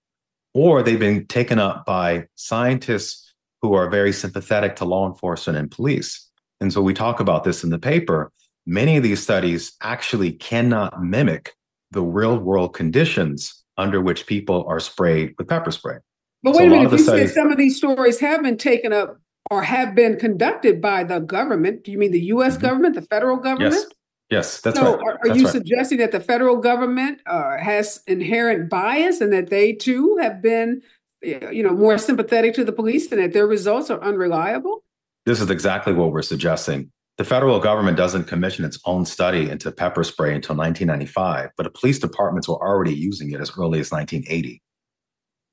or 0.54 0.82
they've 0.82 1.00
been 1.00 1.26
taken 1.28 1.60
up 1.60 1.86
by 1.86 2.28
scientists 2.36 3.34
who 3.62 3.74
are 3.74 3.90
very 3.90 4.14
sympathetic 4.14 4.76
to 4.78 4.86
law 4.86 5.08
enforcement 5.08 5.58
and 5.58 5.70
police. 5.70 6.30
And 6.62 6.72
so 6.72 6.82
we 6.82 6.94
talk 6.94 7.20
about 7.20 7.44
this 7.44 7.64
in 7.64 7.70
the 7.70 7.80
paper. 7.80 8.32
Many 8.66 8.96
of 8.96 9.04
these 9.04 9.22
studies 9.22 9.74
actually 9.82 10.32
cannot 10.32 11.04
mimic 11.04 11.54
the 11.92 12.02
real 12.02 12.38
world 12.38 12.74
conditions 12.74 13.64
under 13.78 14.00
which 14.00 14.26
people 14.26 14.66
are 14.68 14.80
sprayed 14.80 15.34
with 15.38 15.48
pepper 15.48 15.72
spray. 15.72 15.98
But 16.44 16.56
wait 16.56 16.60
so 16.60 16.66
a 16.68 16.70
minute, 16.70 16.86
if 16.86 17.00
you 17.00 17.04
studies, 17.04 17.34
some 17.34 17.52
of 17.52 17.58
these 17.58 17.78
stories 17.78 18.20
have 18.20 18.42
been 18.42 18.58
taken 18.58 18.94
up 18.94 19.18
or 19.50 19.64
have 19.64 19.96
been 19.96 20.18
conducted 20.18 20.82
by 20.82 21.04
the 21.04 21.20
government. 21.20 21.84
Do 21.84 21.92
you 21.92 21.98
mean 21.98 22.12
the 22.12 22.22
U.S. 22.26 22.54
Mm-hmm. 22.54 22.66
government, 22.66 22.96
the 22.96 23.02
federal 23.02 23.38
government? 23.38 23.74
Yes, 23.74 23.86
yes 24.30 24.62
that's 24.62 24.78
so 24.78 24.98
right. 24.98 25.04
Are, 25.04 25.12
are 25.14 25.20
that's 25.26 25.40
you 25.40 25.46
right. 25.46 25.52
suggesting 25.52 25.98
that 26.00 26.12
the 26.12 26.20
federal 26.20 26.58
government 26.58 27.20
uh, 27.26 27.58
has 27.58 28.02
inherent 28.08 28.70
bias 28.70 29.22
and 29.22 29.34
that 29.34 29.50
they 29.50 29.74
too 29.74 30.18
have 30.22 30.42
been, 30.42 30.82
you 31.22 31.64
know, 31.64 31.72
more 31.72 31.98
sympathetic 31.98 32.54
to 32.56 32.64
the 32.64 32.72
police 32.72 33.12
and 33.12 33.22
that 33.22 33.34
their 33.34 33.48
results 33.48 33.90
are 33.90 34.02
unreliable? 34.02 34.84
This 35.26 35.42
is 35.42 35.50
exactly 35.50 35.94
what 35.94 36.12
we're 36.12 36.22
suggesting. 36.22 36.92
The 37.18 37.26
federal 37.26 37.60
government 37.60 37.98
doesn't 37.98 38.24
commission 38.24 38.66
its 38.66 38.80
own 38.86 39.06
study 39.06 39.50
into 39.50 39.72
pepper 39.72 40.04
spray 40.04 40.34
until 40.34 40.56
1995, 40.56 41.50
but 41.56 41.64
the 41.64 41.70
police 41.70 42.00
departments 42.00 42.48
were 42.48 42.56
already 42.56 42.96
using 42.96 43.32
it 43.32 43.40
as 43.40 43.52
early 43.58 43.80
as 43.80 43.92
1980. 43.92 44.62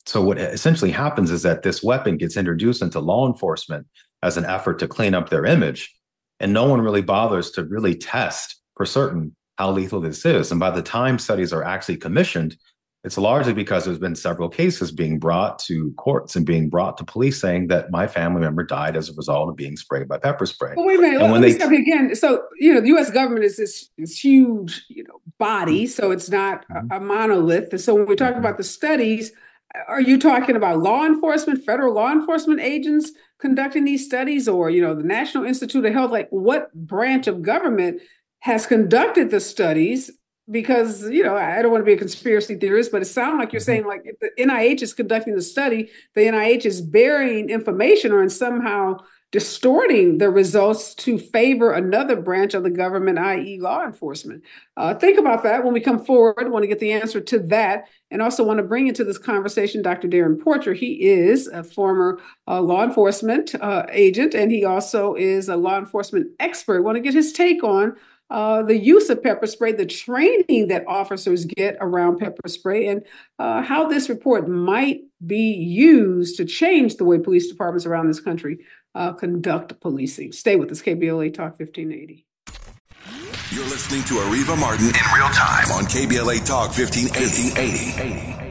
So 0.08 0.22
what 0.22 0.38
essentially 0.38 0.90
happens 0.90 1.30
is 1.30 1.42
that 1.42 1.62
this 1.62 1.82
weapon 1.82 2.16
gets 2.16 2.38
introduced 2.38 2.80
into 2.80 2.98
law 2.98 3.26
enforcement 3.26 3.86
as 4.22 4.38
an 4.38 4.46
effort 4.46 4.78
to 4.78 4.88
clean 4.88 5.12
up 5.12 5.28
their 5.28 5.44
image, 5.44 5.94
and 6.40 6.50
no 6.50 6.64
one 6.64 6.80
really 6.80 7.02
bothers 7.02 7.50
to 7.52 7.64
really 7.64 7.94
test 7.94 8.58
for 8.74 8.86
certain 8.86 9.36
how 9.58 9.70
lethal 9.70 10.00
this 10.00 10.24
is. 10.24 10.50
And 10.50 10.58
by 10.58 10.70
the 10.70 10.80
time 10.80 11.18
studies 11.18 11.52
are 11.52 11.62
actually 11.62 11.98
commissioned, 11.98 12.56
it's 13.04 13.18
largely 13.18 13.52
because 13.52 13.84
there's 13.84 13.98
been 13.98 14.14
several 14.14 14.48
cases 14.48 14.90
being 14.90 15.18
brought 15.18 15.58
to 15.60 15.92
courts 15.98 16.36
and 16.36 16.46
being 16.46 16.70
brought 16.70 16.96
to 16.96 17.04
police 17.04 17.38
saying 17.38 17.66
that 17.66 17.90
my 17.90 18.06
family 18.06 18.40
member 18.40 18.64
died 18.64 18.96
as 18.96 19.10
a 19.10 19.12
result 19.12 19.50
of 19.50 19.56
being 19.56 19.76
sprayed 19.76 20.08
by 20.08 20.16
pepper 20.16 20.46
spray. 20.46 20.72
Well, 20.74 20.86
wait 20.86 21.00
a 21.00 21.02
minute. 21.02 21.20
And 21.20 21.32
let, 21.34 21.42
me 21.42 21.52
stop 21.52 21.70
again. 21.70 22.14
So, 22.14 22.44
you 22.58 22.72
know, 22.72 22.80
the 22.80 22.88
U.S. 22.88 23.10
government 23.10 23.44
is 23.44 23.58
this, 23.58 23.90
this 23.98 24.18
huge, 24.18 24.86
you 24.88 25.04
know, 25.04 25.20
body, 25.38 25.86
so 25.86 26.12
it's 26.12 26.30
not 26.30 26.66
mm-hmm. 26.68 26.90
a, 26.92 26.96
a 26.96 27.00
monolith. 27.00 27.72
And 27.72 27.80
so 27.80 27.94
when 27.94 28.06
we 28.06 28.16
talk 28.16 28.30
mm-hmm. 28.30 28.38
about 28.38 28.56
the 28.56 28.64
studies, 28.64 29.32
are 29.87 30.00
you 30.00 30.18
talking 30.18 30.56
about 30.56 30.78
law 30.78 31.04
enforcement, 31.04 31.64
federal 31.64 31.94
law 31.94 32.10
enforcement 32.10 32.60
agents 32.60 33.12
conducting 33.38 33.84
these 33.84 34.04
studies, 34.04 34.48
or 34.48 34.70
you 34.70 34.80
know, 34.80 34.94
the 34.94 35.02
National 35.02 35.44
Institute 35.44 35.84
of 35.84 35.92
Health? 35.92 36.10
Like, 36.10 36.28
what 36.30 36.72
branch 36.75 37.26
of 37.26 37.42
government 37.42 38.00
has 38.40 38.66
conducted 38.66 39.30
the 39.30 39.40
studies? 39.40 40.10
Because 40.50 41.08
you 41.10 41.22
know, 41.22 41.37
I 41.37 41.60
don't 41.60 41.70
want 41.70 41.82
to 41.82 41.87
be 41.87 41.92
a 41.92 41.98
conspiracy 41.98 42.54
theorist, 42.54 42.90
but 42.90 43.02
it 43.02 43.06
sounds 43.06 43.38
like 43.38 43.52
you're 43.52 43.60
mm-hmm. 43.60 43.66
saying 43.66 43.87
like 43.87 44.02
if 44.04 44.18
the 44.20 44.30
NIH 44.42 44.82
is 44.82 44.94
conducting 44.94 45.34
the 45.34 45.42
study, 45.42 45.90
the 46.14 46.22
NIH 46.22 46.64
is 46.64 46.80
burying 46.80 47.50
information 47.50 48.12
or 48.12 48.22
in 48.22 48.30
somehow 48.30 48.98
distorting 49.30 50.18
the 50.18 50.30
results 50.30 50.94
to 50.94 51.18
favor 51.18 51.73
another 51.73 52.16
branch 52.16 52.54
of 52.54 52.62
the 52.62 52.70
government, 52.70 53.18
i.e., 53.18 53.61
law 53.61 53.85
enforcement. 53.85 54.42
Uh, 54.76 54.94
think 54.94 55.18
about 55.18 55.42
that 55.42 55.64
when 55.64 55.75
we 55.75 55.80
come 55.80 56.02
forward. 56.02 56.50
Want 56.50 56.62
to 56.62 56.68
get 56.68 56.78
the 56.78 56.92
answer 56.92 57.20
to 57.20 57.38
that, 57.40 57.88
and 58.11 58.23
also 58.23 58.42
want 58.42 58.58
to 58.58 58.64
bring 58.64 58.88
into 58.88 59.04
this 59.04 59.18
conversation 59.18 59.82
Dr. 59.82 60.08
Darrin 60.08 60.38
Porcher. 60.38 60.73
He 60.73 61.02
is 61.02 61.47
a 61.49 61.62
former 61.62 62.20
uh, 62.47 62.62
law 62.62 62.82
enforcement 62.82 63.54
uh, 63.61 63.85
agent, 63.90 64.35
and 64.35 64.50
he 64.50 64.64
also 64.64 65.14
is 65.14 65.49
a 65.49 65.56
law 65.56 65.78
enforcement 65.78 66.28
expert. 66.40 66.82
Want 66.82 66.97
to 66.97 67.02
get 67.02 67.14
his 67.14 67.32
take 67.32 67.62
on 67.62 67.97
uh, 68.30 68.62
the 68.62 68.76
use 68.76 69.08
of 69.08 69.23
pepper 69.23 69.47
spray, 69.47 69.73
the 69.73 69.87
training 69.87 70.68
that 70.68 70.85
officers 70.87 71.47
get 71.47 71.76
around 71.80 72.18
pepper 72.18 72.47
spray, 72.47 72.87
and 72.87 73.02
uh, 73.38 73.62
how 73.62 73.88
this 73.88 74.08
report 74.08 74.49
might 74.49 75.00
be 75.26 75.52
used 75.54 76.37
to 76.37 76.44
change 76.44 76.97
the 76.97 77.04
way 77.04 77.18
police 77.18 77.49
departments 77.49 77.87
around 77.87 78.06
this 78.06 78.20
country 78.20 78.58
uh, 78.95 79.12
conduct 79.12 79.80
policing. 79.80 80.33
Stay 80.33 80.57
with 80.57 80.71
us, 80.71 80.83
KBLA 80.83 81.35
Talk 81.35 81.59
1580. 81.59 82.26
You're 83.50 83.64
listening 83.64 84.02
to 84.04 84.14
Areva 84.14 84.59
Martin 84.59 84.87
in 84.87 84.92
real 85.14 85.28
time 85.30 85.71
on 85.73 85.85
KBLA 85.85 86.45
Talk 86.47 86.76
1580. 86.76 88.49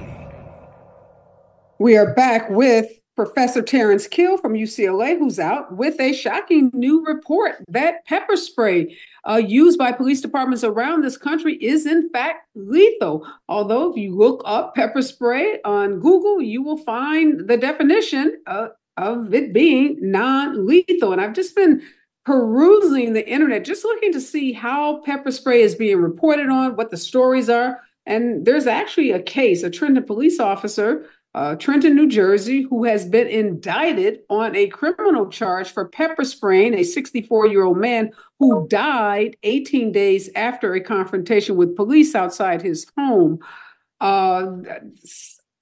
We 1.80 1.96
are 1.96 2.14
back 2.16 2.50
with 2.50 2.88
Professor 3.16 3.62
Terence 3.62 4.08
Keel 4.08 4.38
from 4.38 4.54
UCLA, 4.54 5.18
who's 5.18 5.40
out 5.40 5.76
with 5.76 6.00
a 6.00 6.14
shocking 6.14 6.70
new 6.74 7.04
report 7.04 7.64
that 7.68 8.06
pepper 8.06 8.38
spray 8.38 8.96
uh, 9.28 9.36
used 9.36 9.78
by 9.78 9.92
police 9.92 10.22
departments 10.22 10.64
around 10.64 11.04
this 11.04 11.18
country 11.18 11.56
is, 11.56 11.86
in 11.86 12.10
fact, 12.10 12.48
lethal. 12.56 13.28
Although, 13.50 13.92
if 13.92 13.98
you 13.98 14.16
look 14.16 14.44
up 14.46 14.76
pepper 14.76 15.02
spray 15.02 15.60
on 15.66 16.00
Google, 16.00 16.42
you 16.42 16.62
will 16.62 16.78
find 16.78 17.48
the 17.48 17.58
definition 17.58 18.38
uh, 18.46 18.70
of 18.98 19.34
it 19.34 19.54
being 19.54 19.98
non 20.02 20.66
lethal. 20.66 21.12
And 21.12 21.22
I've 21.22 21.34
just 21.34 21.56
been 21.56 21.82
perusing 22.26 23.14
the 23.14 23.28
internet, 23.28 23.64
just 23.64 23.86
looking 23.86 24.12
to 24.14 24.22
see 24.22 24.52
how 24.52 25.02
pepper 25.02 25.32
spray 25.32 25.62
is 25.62 25.76
being 25.76 26.02
reported 26.02 26.50
on, 26.50 26.76
what 26.76 26.92
the 26.92 26.98
stories 26.98 27.50
are. 27.50 27.82
And 28.06 28.46
there's 28.46 28.68
actually 28.68 29.12
a 29.12 29.22
case, 29.22 29.64
a 29.64 29.70
Trenton 29.70 30.04
police 30.04 30.40
officer 30.40 31.08
uh, 31.38 31.56
Trenton, 31.56 31.96
New 31.96 32.10
Jersey, 32.10 32.64
who 32.64 32.84
has 32.86 33.06
been 33.06 33.28
indicted 33.28 34.22
on 34.28 34.56
a 34.56 34.66
criminal 34.70 35.30
charge 35.30 35.70
for 35.70 35.88
pepper 35.88 36.24
spraying 36.24 36.74
a 36.74 36.84
64 36.84 37.46
year 37.46 37.64
old 37.64 37.78
man 37.78 38.10
who 38.40 38.68
died 38.68 39.38
18 39.44 39.92
days 39.92 40.32
after 40.36 40.74
a 40.74 40.82
confrontation 40.82 41.56
with 41.56 41.76
police 41.76 42.16
outside 42.16 42.64
his 42.64 42.88
home. 42.98 43.38
Uh, 44.02 44.54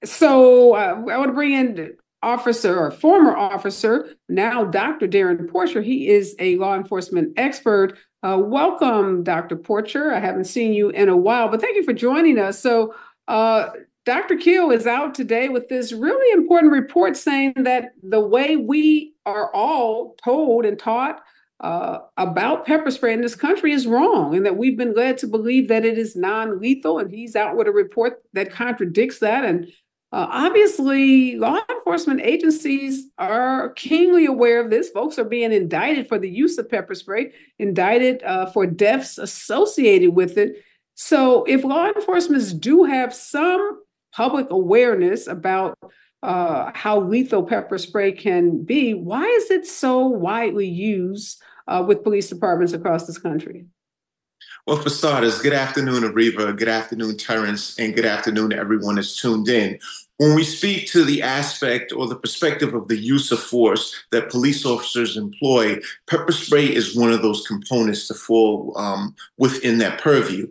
so 0.02 0.74
uh, 0.76 1.02
I 1.10 1.18
want 1.18 1.28
to 1.28 1.34
bring 1.34 1.52
in 1.52 1.96
officer 2.26 2.76
or 2.76 2.90
former 2.90 3.36
officer, 3.36 4.10
now 4.28 4.64
Dr. 4.64 5.06
Darrin 5.06 5.46
Porcher. 5.46 5.80
He 5.80 6.08
is 6.08 6.34
a 6.40 6.56
law 6.56 6.74
enforcement 6.74 7.32
expert. 7.38 7.96
Uh, 8.24 8.38
welcome, 8.42 9.22
Dr. 9.22 9.54
Porcher. 9.54 10.12
I 10.12 10.18
haven't 10.18 10.46
seen 10.46 10.72
you 10.72 10.90
in 10.90 11.08
a 11.08 11.16
while, 11.16 11.48
but 11.48 11.60
thank 11.60 11.76
you 11.76 11.84
for 11.84 11.92
joining 11.92 12.38
us. 12.38 12.58
So, 12.58 12.94
uh, 13.28 13.68
Dr. 14.04 14.36
Keel 14.36 14.70
is 14.70 14.86
out 14.86 15.14
today 15.14 15.48
with 15.48 15.68
this 15.68 15.92
really 15.92 16.32
important 16.32 16.72
report 16.72 17.16
saying 17.16 17.54
that 17.58 17.92
the 18.02 18.20
way 18.20 18.56
we 18.56 19.14
are 19.24 19.52
all 19.52 20.16
told 20.24 20.64
and 20.64 20.78
taught 20.78 21.20
uh, 21.60 21.98
about 22.16 22.66
pepper 22.66 22.90
spray 22.90 23.12
in 23.14 23.20
this 23.20 23.34
country 23.34 23.72
is 23.72 23.86
wrong, 23.86 24.34
and 24.34 24.44
that 24.44 24.56
we've 24.56 24.76
been 24.76 24.94
led 24.94 25.18
to 25.18 25.26
believe 25.26 25.68
that 25.68 25.84
it 25.84 25.96
is 25.96 26.16
non 26.16 26.60
lethal. 26.60 26.98
And 26.98 27.10
he's 27.10 27.34
out 27.34 27.56
with 27.56 27.66
a 27.66 27.72
report 27.72 28.22
that 28.32 28.52
contradicts 28.52 29.20
that. 29.20 29.44
And 29.44 29.72
uh, 30.16 30.28
obviously, 30.30 31.36
law 31.36 31.58
enforcement 31.68 32.22
agencies 32.22 33.06
are 33.18 33.68
keenly 33.74 34.24
aware 34.24 34.58
of 34.58 34.70
this. 34.70 34.88
Folks 34.88 35.18
are 35.18 35.26
being 35.26 35.52
indicted 35.52 36.08
for 36.08 36.18
the 36.18 36.30
use 36.30 36.56
of 36.56 36.70
pepper 36.70 36.94
spray, 36.94 37.34
indicted 37.58 38.22
uh, 38.22 38.46
for 38.46 38.64
deaths 38.64 39.18
associated 39.18 40.14
with 40.14 40.38
it. 40.38 40.64
So, 40.94 41.44
if 41.44 41.64
law 41.64 41.88
enforcement 41.88 42.62
do 42.62 42.84
have 42.84 43.12
some 43.12 43.82
public 44.14 44.46
awareness 44.48 45.26
about 45.26 45.76
uh, 46.22 46.70
how 46.72 46.98
lethal 46.98 47.42
pepper 47.42 47.76
spray 47.76 48.12
can 48.12 48.64
be, 48.64 48.94
why 48.94 49.26
is 49.26 49.50
it 49.50 49.66
so 49.66 50.06
widely 50.06 50.66
used 50.66 51.42
uh, 51.68 51.84
with 51.86 52.02
police 52.02 52.30
departments 52.30 52.72
across 52.72 53.06
this 53.06 53.18
country? 53.18 53.66
Well, 54.66 54.78
for 54.78 54.90
starters, 54.90 55.40
good 55.40 55.52
afternoon, 55.52 56.02
Areva. 56.02 56.56
Good 56.56 56.68
afternoon, 56.68 57.18
Terence, 57.18 57.78
and 57.78 57.94
good 57.94 58.04
afternoon 58.04 58.50
to 58.50 58.56
everyone 58.56 58.96
that's 58.96 59.20
tuned 59.20 59.48
in. 59.48 59.78
When 60.18 60.34
we 60.34 60.44
speak 60.44 60.88
to 60.92 61.04
the 61.04 61.20
aspect 61.20 61.92
or 61.92 62.06
the 62.06 62.16
perspective 62.16 62.72
of 62.74 62.88
the 62.88 62.96
use 62.96 63.30
of 63.32 63.38
force 63.38 63.94
that 64.12 64.30
police 64.30 64.64
officers 64.64 65.16
employ, 65.16 65.78
pepper 66.06 66.32
spray 66.32 66.64
is 66.64 66.96
one 66.96 67.12
of 67.12 67.20
those 67.20 67.46
components 67.46 68.08
to 68.08 68.14
fall 68.14 68.72
um, 68.78 69.14
within 69.36 69.76
that 69.78 70.00
purview. 70.00 70.48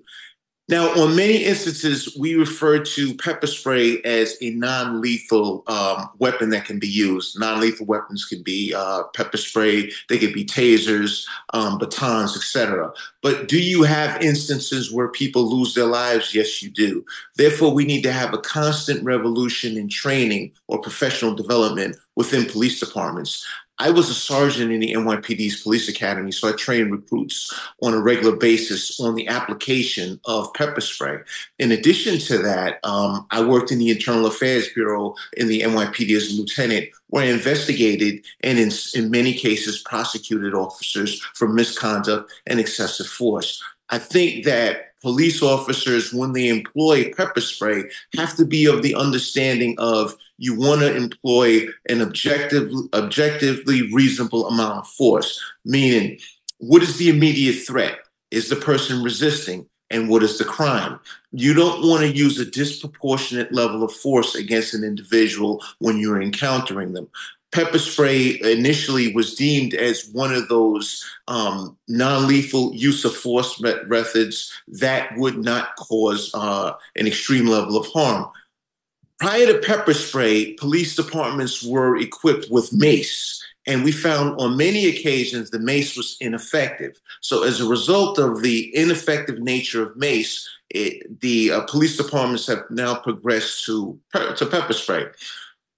Now, 0.68 0.90
on 1.00 1.16
many 1.16 1.44
instances, 1.44 2.18
we 2.20 2.34
refer 2.34 2.80
to 2.80 3.14
pepper 3.18 3.46
spray 3.46 4.02
as 4.02 4.36
a 4.42 4.50
non 4.50 5.00
lethal 5.00 5.64
um, 5.68 6.10
weapon 6.18 6.50
that 6.50 6.66
can 6.66 6.80
be 6.80 6.88
used. 6.88 7.40
Non 7.40 7.62
lethal 7.62 7.86
weapons 7.86 8.26
can 8.26 8.42
be 8.42 8.74
uh, 8.76 9.04
pepper 9.14 9.38
spray, 9.38 9.92
they 10.10 10.18
could 10.18 10.34
be 10.34 10.44
tasers, 10.44 11.28
um, 11.54 11.78
batons, 11.78 12.36
etc. 12.36 12.92
But 13.22 13.48
do 13.48 13.62
you 13.62 13.84
have 13.84 14.24
instances 14.24 14.92
where 14.92 15.10
people 15.10 15.48
lose 15.48 15.76
their 15.76 15.86
lives? 15.86 16.34
Yes, 16.34 16.64
you 16.64 16.72
do. 16.72 17.06
Therefore, 17.36 17.72
we 17.72 17.86
need 17.86 18.02
to 18.02 18.12
have 18.12 18.34
a 18.34 18.40
constant 18.40 19.04
revolution 19.04 19.78
in 19.78 19.88
training 19.88 20.52
or 20.68 20.82
professional 20.82 21.36
development 21.36 21.96
within 22.16 22.46
police 22.46 22.80
departments. 22.80 23.46
I 23.78 23.90
was 23.90 24.10
a 24.10 24.14
sergeant 24.14 24.72
in 24.72 24.80
the 24.80 24.94
NYPD's 24.94 25.62
police 25.62 25.90
academy, 25.90 26.32
so 26.32 26.48
I 26.48 26.54
trained 26.54 26.92
recruits 26.92 27.54
on 27.82 27.94
a 27.94 28.00
regular 28.00 28.36
basis 28.36 29.00
on 29.00 29.16
the 29.16 29.28
application 29.28 30.20
of 30.26 30.54
pepper 30.54 30.80
spray. 30.80 31.18
In 31.60 31.72
addition 31.74 32.20
to 32.20 32.38
that, 32.38 32.80
um, 32.86 33.28
I 33.32 33.44
worked 33.44 33.72
in 33.72 33.80
the 33.80 33.92
Internal 33.92 34.28
Affairs 34.28 34.70
Bureau 34.70 35.16
in 35.36 35.48
the 35.48 35.62
NYPD 35.62 36.16
as 36.16 36.32
a 36.32 36.40
lieutenant, 36.40 36.90
where 37.08 37.26
I 37.26 37.28
investigated 37.28 38.26
and, 38.42 38.60
in, 38.60 38.72
in 38.94 39.12
many 39.12 39.34
cases, 39.34 39.82
prosecuted 39.84 40.54
officers 40.54 41.22
for 41.34 41.48
misconduct 41.48 42.32
and 42.48 42.60
excessive 42.60 43.08
force. 43.08 43.62
I 43.90 43.98
think 43.98 44.46
that 44.46 44.95
police 45.06 45.44
officers, 45.44 46.12
when 46.12 46.34
they 46.34 46.48
employ 46.48 47.14
pepper 47.14 47.40
spray, 47.40 47.84
have 48.18 48.36
to 48.36 48.44
be 48.44 48.66
of 48.66 48.82
the 48.82 48.96
understanding 48.96 49.76
of 49.78 50.16
you 50.40 50.58
want 50.58 50.82
to 50.82 50.96
employ 50.96 51.68
an 51.88 52.02
objective, 52.02 52.72
objectively 52.96 53.94
reasonable 53.94 54.48
amount 54.48 54.80
of 54.80 54.88
force, 54.88 55.40
meaning 55.64 56.18
what 56.58 56.82
is 56.82 56.98
the 56.98 57.10
immediate 57.10 57.62
threat? 57.68 58.00
Is 58.32 58.50
the 58.50 58.56
person 58.56 59.04
resisting? 59.04 59.68
And 59.92 60.10
what 60.10 60.24
is 60.24 60.40
the 60.40 60.44
crime? 60.44 61.00
You 61.32 61.54
don't 61.54 61.88
want 61.88 62.02
to 62.02 62.12
use 62.12 62.40
a 62.40 62.46
disproportionate 62.50 63.54
level 63.54 63.84
of 63.84 63.94
force 63.94 64.34
against 64.34 64.74
an 64.74 64.84
individual 64.84 65.64
when 65.78 66.00
you're 66.00 66.20
encountering 66.20 66.94
them 66.94 67.08
pepper 67.56 67.80
spray 67.80 68.38
initially 68.42 69.14
was 69.14 69.34
deemed 69.34 69.74
as 69.74 70.10
one 70.10 70.34
of 70.34 70.50
those 70.50 71.06
um, 71.30 71.78
non-lethal 71.88 72.76
use 72.76 73.06
of 73.06 73.16
force 73.16 73.62
methods 73.88 74.52
that 74.68 75.18
would 75.18 75.38
not 75.38 75.74
cause 75.78 76.32
uh, 76.34 76.74
an 76.98 77.08
extreme 77.08 77.48
level 77.48 77.78
of 77.78 77.88
harm. 77.88 78.30
Prior 79.22 79.46
to 79.46 79.60
pepper 79.60 79.94
spray, 79.94 80.52
police 80.56 80.98
departments 80.98 81.64
were 81.64 81.96
equipped 81.96 82.48
with 82.52 82.74
mace. 82.74 83.42
And 83.66 83.86
we 83.86 83.94
found 83.94 84.40
on 84.40 84.58
many 84.58 84.88
occasions 84.88 85.50
the 85.50 85.58
mace 85.58 85.96
was 85.96 86.18
ineffective. 86.20 87.00
So, 87.22 87.44
as 87.44 87.62
a 87.62 87.68
result 87.68 88.20
of 88.20 88.44
the 88.44 88.76
ineffective 88.76 89.40
nature 89.40 89.82
of 89.82 89.96
mace, 89.96 90.48
it, 90.70 91.22
the 91.22 91.52
uh, 91.52 91.62
police 91.62 91.98
departments 91.98 92.46
have 92.48 92.64
now 92.70 92.96
progressed 92.96 93.66
to, 93.66 93.98
to 94.36 94.46
pepper 94.46 94.74
spray 94.74 95.06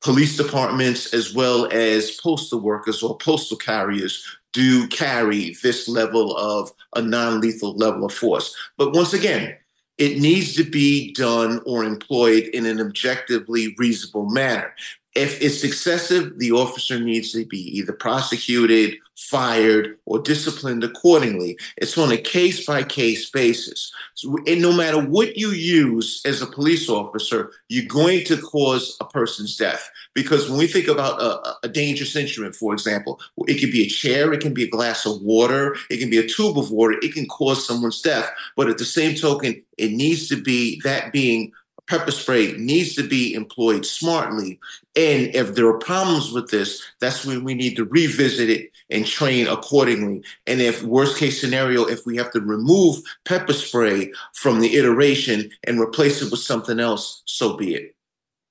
police 0.08 0.38
departments 0.38 1.14
as 1.14 1.34
well 1.34 1.68
as 1.74 2.12
postal 2.12 2.62
workers 2.62 3.04
or 3.04 3.18
postal 3.18 3.58
carriers 3.58 4.26
do 4.54 4.88
carry 4.88 5.54
this 5.62 5.90
level 5.90 6.34
of 6.38 6.72
a 6.96 7.02
non-lethal 7.02 7.76
level 7.76 8.06
of 8.06 8.14
force. 8.14 8.56
But 8.78 8.94
once 8.94 9.12
again, 9.12 9.58
it 9.98 10.18
needs 10.18 10.56
to 10.56 10.64
be 10.64 11.12
done 11.12 11.60
or 11.66 11.84
employed 11.84 12.46
in 12.54 12.66
an 12.66 12.80
objectively 12.80 13.76
reasonable 13.78 14.30
manner. 14.30 14.74
If 15.14 15.42
it's 15.42 15.66
excessive, 15.66 16.40
the 16.40 16.54
officer 16.54 17.02
needs 17.02 17.34
to 17.34 17.46
be 17.46 17.78
either 17.78 17.92
prosecuted, 17.92 18.96
fired, 19.18 19.98
or 20.06 20.20
disciplined 20.20 20.84
accordingly. 20.84 21.58
It's 21.78 21.98
on 21.98 22.12
a 22.12 22.18
case 22.18 22.66
by 22.66 22.84
case 22.84 23.30
basis. 23.30 23.92
So, 24.14 24.38
and 24.46 24.62
no 24.62 24.72
matter 24.72 25.02
what 25.02 25.38
you 25.38 25.50
use 25.50 26.22
as 26.24 26.42
a 26.42 26.46
police 26.46 26.88
officer, 26.88 27.52
you're 27.68 27.88
going 27.88 28.24
to 28.26 28.38
cause 28.38 28.96
a 29.02 29.06
person's 29.06 29.58
death. 29.58 29.90
Because 30.14 30.50
when 30.50 30.60
we 30.60 30.68
think 30.68 30.88
about 30.88 31.20
a, 31.20 31.56
a 31.64 31.68
dangerous 31.68 32.16
instrument, 32.16 32.56
for 32.56 32.74
example, 32.74 33.20
it 33.48 33.60
can 33.60 33.72
be 33.72 33.84
a 33.84 33.90
chair, 33.90 34.32
it 34.34 34.42
can 34.42 34.54
be 34.54 34.64
a 34.64 34.70
glass 34.70 35.06
of 35.06 35.22
water, 35.22 35.76
it 35.90 35.98
can 35.98 36.12
be 36.12 36.20
a 36.20 36.28
tube 36.28 36.58
of 36.58 36.70
water, 36.70 36.96
it 37.02 37.14
can 37.14 37.26
cause 37.28 37.66
someone's 37.66 38.02
death. 38.02 38.30
But 38.56 38.70
at 38.70 38.78
the 38.78 38.86
same 38.86 39.16
token, 39.16 39.64
it 39.78 39.92
needs 39.92 40.28
to 40.30 40.40
be 40.40 40.80
that 40.84 41.12
being 41.12 41.52
pepper 41.88 42.12
spray 42.12 42.54
needs 42.54 42.96
to 42.96 43.08
be 43.08 43.34
employed 43.34 43.86
smartly. 43.86 44.60
And 44.96 45.34
if 45.36 45.56
there 45.56 45.68
are 45.68 45.80
problems 45.80 46.32
with 46.32 46.50
this, 46.50 46.84
that's 47.00 47.26
when 47.26 47.44
we 47.44 47.54
need 47.54 47.76
to 47.78 47.86
revisit 47.86 48.50
it 48.50 48.72
and 48.90 49.06
train 49.06 49.48
accordingly. 49.48 50.24
And 50.46 50.62
if 50.62 50.84
worst 50.84 51.18
case 51.18 51.40
scenario, 51.40 51.86
if 51.86 52.06
we 52.06 52.18
have 52.18 52.32
to 52.32 52.42
remove 52.42 53.02
pepper 53.26 53.54
spray 53.54 54.12
from 54.34 54.60
the 54.60 54.76
iteration 54.76 55.50
and 55.66 55.80
replace 55.80 56.22
it 56.22 56.32
with 56.32 56.40
something 56.40 56.80
else, 56.80 57.24
so 57.26 57.58
be 57.58 57.76
it. 57.76 57.96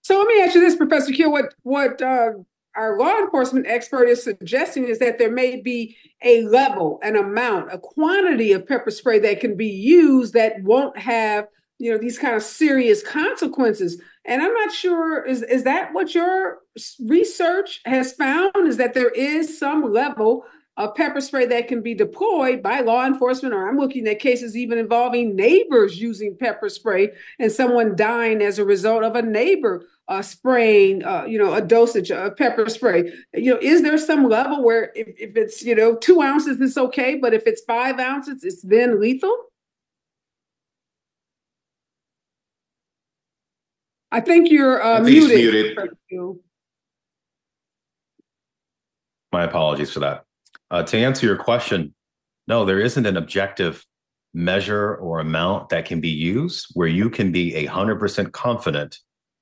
So 0.03 0.19
let 0.19 0.29
me 0.29 0.41
ask 0.41 0.55
you 0.55 0.61
this, 0.61 0.77
Professor 0.77 1.13
Keel. 1.13 1.33
What 1.33 1.55
what 1.65 2.01
uh, 2.01 2.31
our 2.77 2.99
law 2.99 3.19
enforcement 3.19 3.67
expert 3.67 4.05
is 4.05 4.23
suggesting 4.23 4.87
is 4.87 4.99
that 5.01 5.19
there 5.19 5.33
may 5.33 5.61
be 5.61 5.97
a 6.23 6.43
level, 6.43 7.01
an 7.03 7.17
amount, 7.17 7.73
a 7.73 7.79
quantity 7.79 8.53
of 8.53 8.69
pepper 8.69 8.91
spray 8.91 9.19
that 9.19 9.41
can 9.41 9.57
be 9.57 9.67
used 9.67 10.35
that 10.35 10.63
won't 10.63 10.97
have 10.97 11.49
you 11.79 11.93
know 11.93 11.99
these 11.99 12.19
kind 12.19 12.35
of 12.35 12.43
serious 12.43 13.03
consequences. 13.03 14.01
And 14.25 14.43
i'm 14.43 14.53
not 14.53 14.73
sure 14.73 15.25
is 15.25 15.43
is 15.43 15.65
that 15.65 15.93
what 15.93 16.15
your 16.15 16.59
research 17.07 17.81
has 17.85 18.13
found 18.13 18.67
is 18.67 18.77
that 18.77 18.95
there 18.95 19.11
is 19.11 19.59
some 19.59 19.93
level 19.93 20.45
of 20.77 20.95
pepper 20.95 21.21
spray 21.21 21.47
that 21.47 21.69
can 21.69 21.81
be 21.81 21.95
deployed 21.95 22.63
by 22.63 22.81
law 22.81 23.07
enforcement 23.07 23.55
or 23.55 23.69
i'm 23.69 23.79
looking 23.79 24.07
at 24.09 24.19
cases 24.19 24.57
even 24.57 24.79
involving 24.79 25.37
neighbors 25.37 26.01
using 26.01 26.37
pepper 26.37 26.69
spray 26.69 27.11
and 27.39 27.53
someone 27.53 27.95
dying 27.95 28.43
as 28.43 28.59
a 28.59 28.65
result 28.65 29.05
of 29.05 29.15
a 29.15 29.23
neighbor 29.23 29.87
uh, 30.09 30.23
spraying 30.23 31.05
uh, 31.05 31.25
you 31.25 31.39
know 31.39 31.55
a 31.55 31.61
dosage 31.61 32.11
of 32.11 32.37
pepper 32.37 32.69
spray. 32.69 33.13
You 33.35 33.55
know 33.55 33.59
is 33.61 33.83
there 33.83 33.99
some 33.99 34.29
level 34.29 34.65
where 34.65 34.93
if, 34.95 35.09
if 35.19 35.37
it's 35.37 35.63
you 35.63 35.75
know 35.75 35.97
two 35.97 36.21
ounces 36.21 36.61
it's 36.61 36.79
okay 36.79 37.17
but 37.17 37.35
if 37.35 37.45
it's 37.47 37.63
five 37.63 37.99
ounces 37.99 38.45
it's 38.45 38.63
then 38.63 39.01
lethal 39.01 39.37
I 44.11 44.21
think 44.21 44.51
you're 44.51 44.83
uh, 44.83 45.05
think 45.05 45.29
muted. 45.29 45.77
muted. 46.09 46.39
My 49.33 49.45
apologies 49.45 49.93
for 49.93 50.01
that. 50.01 50.25
Uh, 50.71 50.83
to 50.85 50.99
answer 50.99 51.27
your 51.27 51.37
question, 51.37 51.95
no, 52.47 52.65
there 52.65 52.81
isn't 52.81 53.07
an 53.07 53.17
objective 53.17 53.85
measure 54.33 54.97
or 54.97 55.19
amount 55.21 55.71
that 55.71 55.87
can 55.87 56.01
be 56.01 56.11
used 56.11 56.67
where 56.75 56.89
you 56.89 57.11
can 57.11 57.33
be 57.33 57.55
a 57.57 57.67
hundred 57.67 57.99
percent 57.99 58.33
confident 58.33 58.99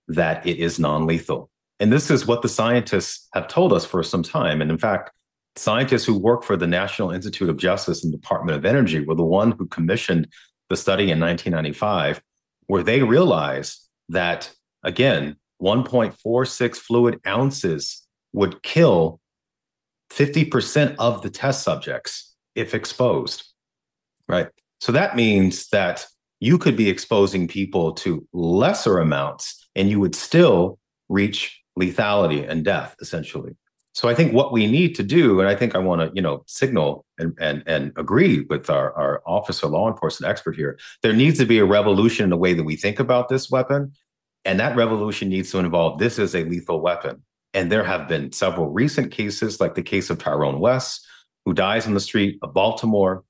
that 0.09 0.46
it 0.46 0.59
is 0.59 0.79
non-lethal. 0.79 1.50
And 1.81 1.92
this 1.92 2.11
is 2.11 2.27
what 2.27 2.42
the 2.42 2.48
scientists 2.48 3.29
have 3.35 3.48
told 3.48 3.72
us 3.72 3.85
for 3.85 4.03
some 4.03 4.22
time. 4.22 4.62
And 4.62 4.70
in 4.70 4.79
fact, 4.79 5.11
scientists 5.57 6.05
who 6.05 6.18
work 6.18 6.42
for 6.42 6.57
the 6.57 6.66
National 6.66 7.11
Institute 7.11 7.48
of 7.48 7.57
Justice 7.57 8.05
and 8.05 8.12
Department 8.12 8.57
of 8.57 8.64
Energy 8.64 9.05
were 9.05 9.14
the 9.14 9.24
one 9.24 9.53
who 9.53 9.66
commissioned 9.66 10.29
the 10.70 10.77
study 10.77 11.11
in 11.11 11.20
1995, 11.20 12.22
where 12.66 12.83
they 12.83 13.03
realized 13.03 13.84
that 14.08 14.54
Again, 14.84 15.36
1.46 15.62 16.76
fluid 16.76 17.18
ounces 17.26 18.06
would 18.34 18.62
kill 18.62 19.18
50% 20.12 20.94
of 20.98 21.22
the 21.22 21.30
test 21.30 21.62
subjects 21.64 22.34
if 22.54 22.74
exposed, 22.74 23.46
right? 24.28 24.48
So 24.80 24.92
that 24.92 25.16
means 25.16 25.68
that 25.68 26.06
you 26.38 26.58
could 26.58 26.76
be 26.76 26.90
exposing 26.90 27.48
people 27.48 27.92
to 27.94 28.26
lesser 28.34 28.98
amounts 28.98 29.66
and 29.74 29.88
you 29.88 29.98
would 30.00 30.14
still 30.14 30.78
reach 31.08 31.58
lethality 31.78 32.46
and 32.46 32.64
death, 32.64 32.94
essentially. 33.00 33.56
So 33.94 34.09
I 34.09 34.14
think 34.14 34.33
what 34.33 34.52
we 34.52 34.66
need 34.66 34.96
to 34.96 35.04
do, 35.04 35.38
and 35.38 35.48
I 35.48 35.54
think 35.54 35.76
I 35.76 35.78
want 35.78 36.00
to, 36.00 36.11
you 36.14 36.20
know, 36.20 36.42
signal 36.46 37.07
and 37.16 37.33
and 37.40 37.62
and 37.66 37.92
agree 37.96 38.40
with 38.50 38.68
our, 38.68 38.92
our 38.94 39.22
officer 39.24 39.68
law 39.68 39.88
enforcement 39.88 40.28
expert 40.28 40.57
here, 40.57 40.78
there 41.02 41.12
needs 41.12 41.38
to 41.38 41.46
be 41.46 41.59
a 41.59 41.64
revolution 41.64 42.24
in 42.24 42.30
the 42.30 42.37
way 42.37 42.54
that 42.54 42.64
we 42.64 42.74
think 42.74 42.98
about 42.98 43.28
this 43.28 43.50
weapon. 43.50 43.92
And 44.44 44.59
that 44.59 44.76
revolution 44.76 45.28
needs 45.28 45.50
to 45.52 45.59
involve 45.59 45.98
this 45.98 46.18
is 46.18 46.35
a 46.35 46.44
lethal 46.44 46.80
weapon. 46.80 47.22
And 47.54 47.70
there 47.70 47.85
have 47.85 48.09
been 48.09 48.33
several 48.33 48.68
recent 48.70 49.12
cases, 49.12 49.61
like 49.61 49.76
the 49.76 49.83
case 49.83 50.11
of 50.11 50.18
Tyrone 50.18 50.59
West, 50.59 51.07
who 51.44 51.54
dies 51.54 51.87
on 51.87 51.94
the 51.94 52.00
street 52.00 52.38
of 52.42 52.52
Baltimore 52.52 53.24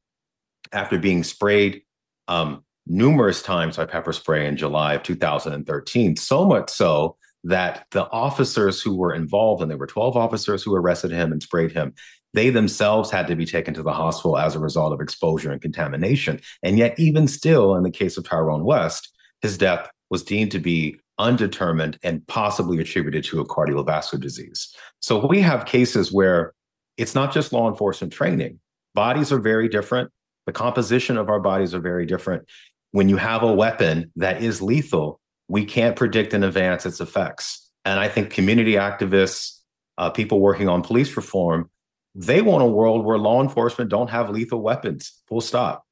after 0.72 0.98
being 0.98 1.22
sprayed 1.24 1.82
um, 2.26 2.64
numerous 2.86 3.42
times 3.42 3.76
by 3.76 3.84
pepper 3.84 4.14
spray 4.14 4.46
in 4.46 4.56
July 4.56 4.94
of 4.94 5.02
2013. 5.02 6.16
So 6.16 6.46
much 6.46 6.70
so 6.70 7.16
that 7.44 7.86
the 7.90 8.08
officers 8.10 8.80
who 8.80 8.96
were 8.96 9.14
involved, 9.14 9.62
and 9.62 9.70
there 9.70 9.78
were 9.78 9.86
12 9.86 10.16
officers 10.16 10.62
who 10.62 10.74
arrested 10.74 11.10
him 11.10 11.30
and 11.30 11.42
sprayed 11.42 11.72
him, 11.72 11.94
they 12.32 12.50
themselves 12.50 13.10
had 13.10 13.26
to 13.28 13.36
be 13.36 13.46
taken 13.46 13.74
to 13.74 13.82
the 13.82 13.92
hospital 13.92 14.36
as 14.36 14.56
a 14.56 14.58
result 14.58 14.92
of 14.92 15.00
exposure 15.00 15.52
and 15.52 15.62
contamination. 15.62 16.40
And 16.62 16.78
yet, 16.78 16.98
even 16.98 17.28
still, 17.28 17.76
in 17.76 17.84
the 17.84 17.90
case 17.90 18.16
of 18.16 18.24
Tyrone 18.24 18.64
West, 18.64 19.14
his 19.40 19.56
death 19.56 19.88
was 20.10 20.24
deemed 20.24 20.50
to 20.52 20.58
be 20.58 20.96
undetermined 21.18 21.98
and 22.02 22.26
possibly 22.26 22.80
attributed 22.80 23.22
to 23.24 23.40
a 23.40 23.46
cardiovascular 23.46 24.20
disease. 24.20 24.74
So 25.00 25.24
we 25.26 25.40
have 25.42 25.64
cases 25.66 26.12
where 26.12 26.54
it's 26.96 27.14
not 27.14 27.32
just 27.32 27.52
law 27.52 27.68
enforcement 27.68 28.12
training. 28.12 28.58
Bodies 28.94 29.32
are 29.32 29.38
very 29.38 29.68
different. 29.68 30.10
The 30.46 30.52
composition 30.52 31.16
of 31.16 31.28
our 31.28 31.40
bodies 31.40 31.74
are 31.74 31.80
very 31.80 32.06
different. 32.06 32.48
When 32.90 33.08
you 33.08 33.16
have 33.16 33.42
a 33.42 33.52
weapon 33.52 34.12
that 34.16 34.42
is 34.42 34.60
lethal, 34.60 35.20
we 35.48 35.64
can't 35.64 35.96
predict 35.96 36.34
in 36.34 36.42
advance 36.42 36.86
its 36.86 37.00
effects. 37.00 37.70
And 37.84 38.00
I 38.00 38.08
think 38.08 38.30
community 38.30 38.72
activists, 38.72 39.58
uh, 39.98 40.10
people 40.10 40.40
working 40.40 40.68
on 40.68 40.82
police 40.82 41.16
reform, 41.16 41.70
they 42.14 42.40
want 42.42 42.62
a 42.62 42.66
world 42.66 43.04
where 43.04 43.18
law 43.18 43.42
enforcement 43.42 43.90
don't 43.90 44.10
have 44.10 44.30
lethal 44.30 44.60
weapons. 44.60 45.20
Full 45.28 45.40
stop. 45.40 45.84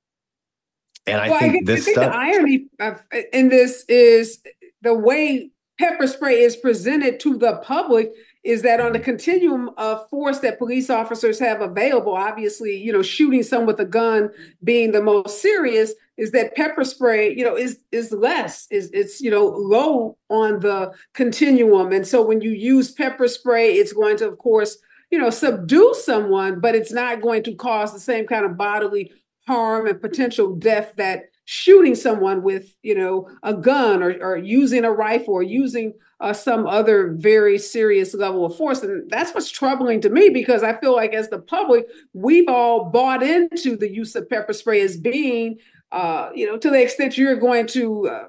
And 1.07 1.21
I 1.21 1.31
well, 1.31 1.41
think 1.41 1.57
I 1.57 1.61
this 1.65 1.83
I 1.83 1.85
think 1.85 1.97
stuff, 1.97 2.13
the 2.13 2.19
irony 2.19 2.67
of, 2.81 3.03
in 3.33 3.49
this 3.49 3.85
is 3.89 4.41
the 4.83 4.95
way 4.95 5.51
pepper 5.79 6.07
spray 6.07 6.41
is 6.41 6.57
presented 6.57 7.19
to 7.21 7.37
the 7.37 7.57
public 7.57 8.13
is 8.45 8.63
that 8.63 8.81
on 8.81 8.93
the 8.93 8.99
mm-hmm. 8.99 9.05
continuum 9.05 9.71
of 9.77 10.09
force 10.11 10.41
that 10.41 10.59
police 10.59 10.91
officers 10.91 11.39
have 11.39 11.61
available 11.61 12.15
obviously 12.15 12.77
you 12.77 12.93
know 12.93 13.03
shooting 13.03 13.43
someone 13.43 13.67
with 13.67 13.81
a 13.81 13.85
gun 13.85 14.31
being 14.65 14.93
the 14.93 15.03
most 15.03 15.41
serious 15.41 15.93
is 16.17 16.33
that 16.33 16.55
pepper 16.55 16.85
spray 16.85 17.35
you 17.35 17.45
know 17.45 17.57
is 17.57 17.79
is 17.91 18.13
less 18.13 18.67
is 18.71 18.91
it's 18.93 19.21
you 19.21 19.31
know 19.31 19.47
low 19.47 20.17
on 20.29 20.61
the 20.61 20.93
continuum. 21.15 21.93
And 21.93 22.07
so 22.07 22.23
when 22.23 22.41
you 22.41 22.51
use 22.51 22.91
pepper 22.91 23.29
spray 23.29 23.75
it's 23.75 23.93
going 23.93 24.17
to 24.19 24.29
of 24.29 24.39
course 24.39 24.79
you 25.11 25.19
know 25.19 25.31
subdue 25.31 25.95
someone 25.95 26.61
but 26.61 26.75
it's 26.75 26.93
not 26.93 27.23
going 27.23 27.43
to 27.45 27.55
cause 27.55 27.93
the 27.93 28.01
same 28.01 28.27
kind 28.27 28.45
of 28.45 28.57
bodily 28.57 29.13
harm 29.47 29.87
and 29.87 30.01
potential 30.01 30.55
death 30.55 30.93
that 30.97 31.25
shooting 31.45 31.95
someone 31.95 32.43
with 32.43 32.75
you 32.83 32.95
know 32.95 33.29
a 33.43 33.55
gun 33.55 34.03
or, 34.03 34.13
or 34.21 34.37
using 34.37 34.85
a 34.85 34.93
rifle 34.93 35.35
or 35.35 35.43
using 35.43 35.93
uh, 36.21 36.33
some 36.33 36.67
other 36.67 37.15
very 37.17 37.59
serious 37.59 38.15
level 38.15 38.47
of 38.47 38.57
force. 38.57 38.81
And 38.83 39.11
that's 39.11 39.35
what's 39.35 39.51
troubling 39.51 40.01
to 40.03 40.11
me 40.11 40.29
because 40.29 40.63
i 40.63 40.79
feel 40.79 40.95
like 40.95 41.13
as 41.13 41.29
the 41.29 41.39
public 41.39 41.87
we've 42.13 42.49
all 42.49 42.91
bought 42.91 43.23
into 43.23 43.77
the 43.77 43.91
use 43.91 44.15
of 44.15 44.29
pepper 44.29 44.53
spray 44.53 44.81
as 44.81 44.97
being 44.97 45.59
uh, 45.91 46.31
you 46.35 46.47
know 46.47 46.57
to 46.57 46.71
the 46.71 46.83
extent 46.83 47.19
you're 47.19 47.37
going 47.37 47.67
to 47.67 48.09
uh, 48.09 48.25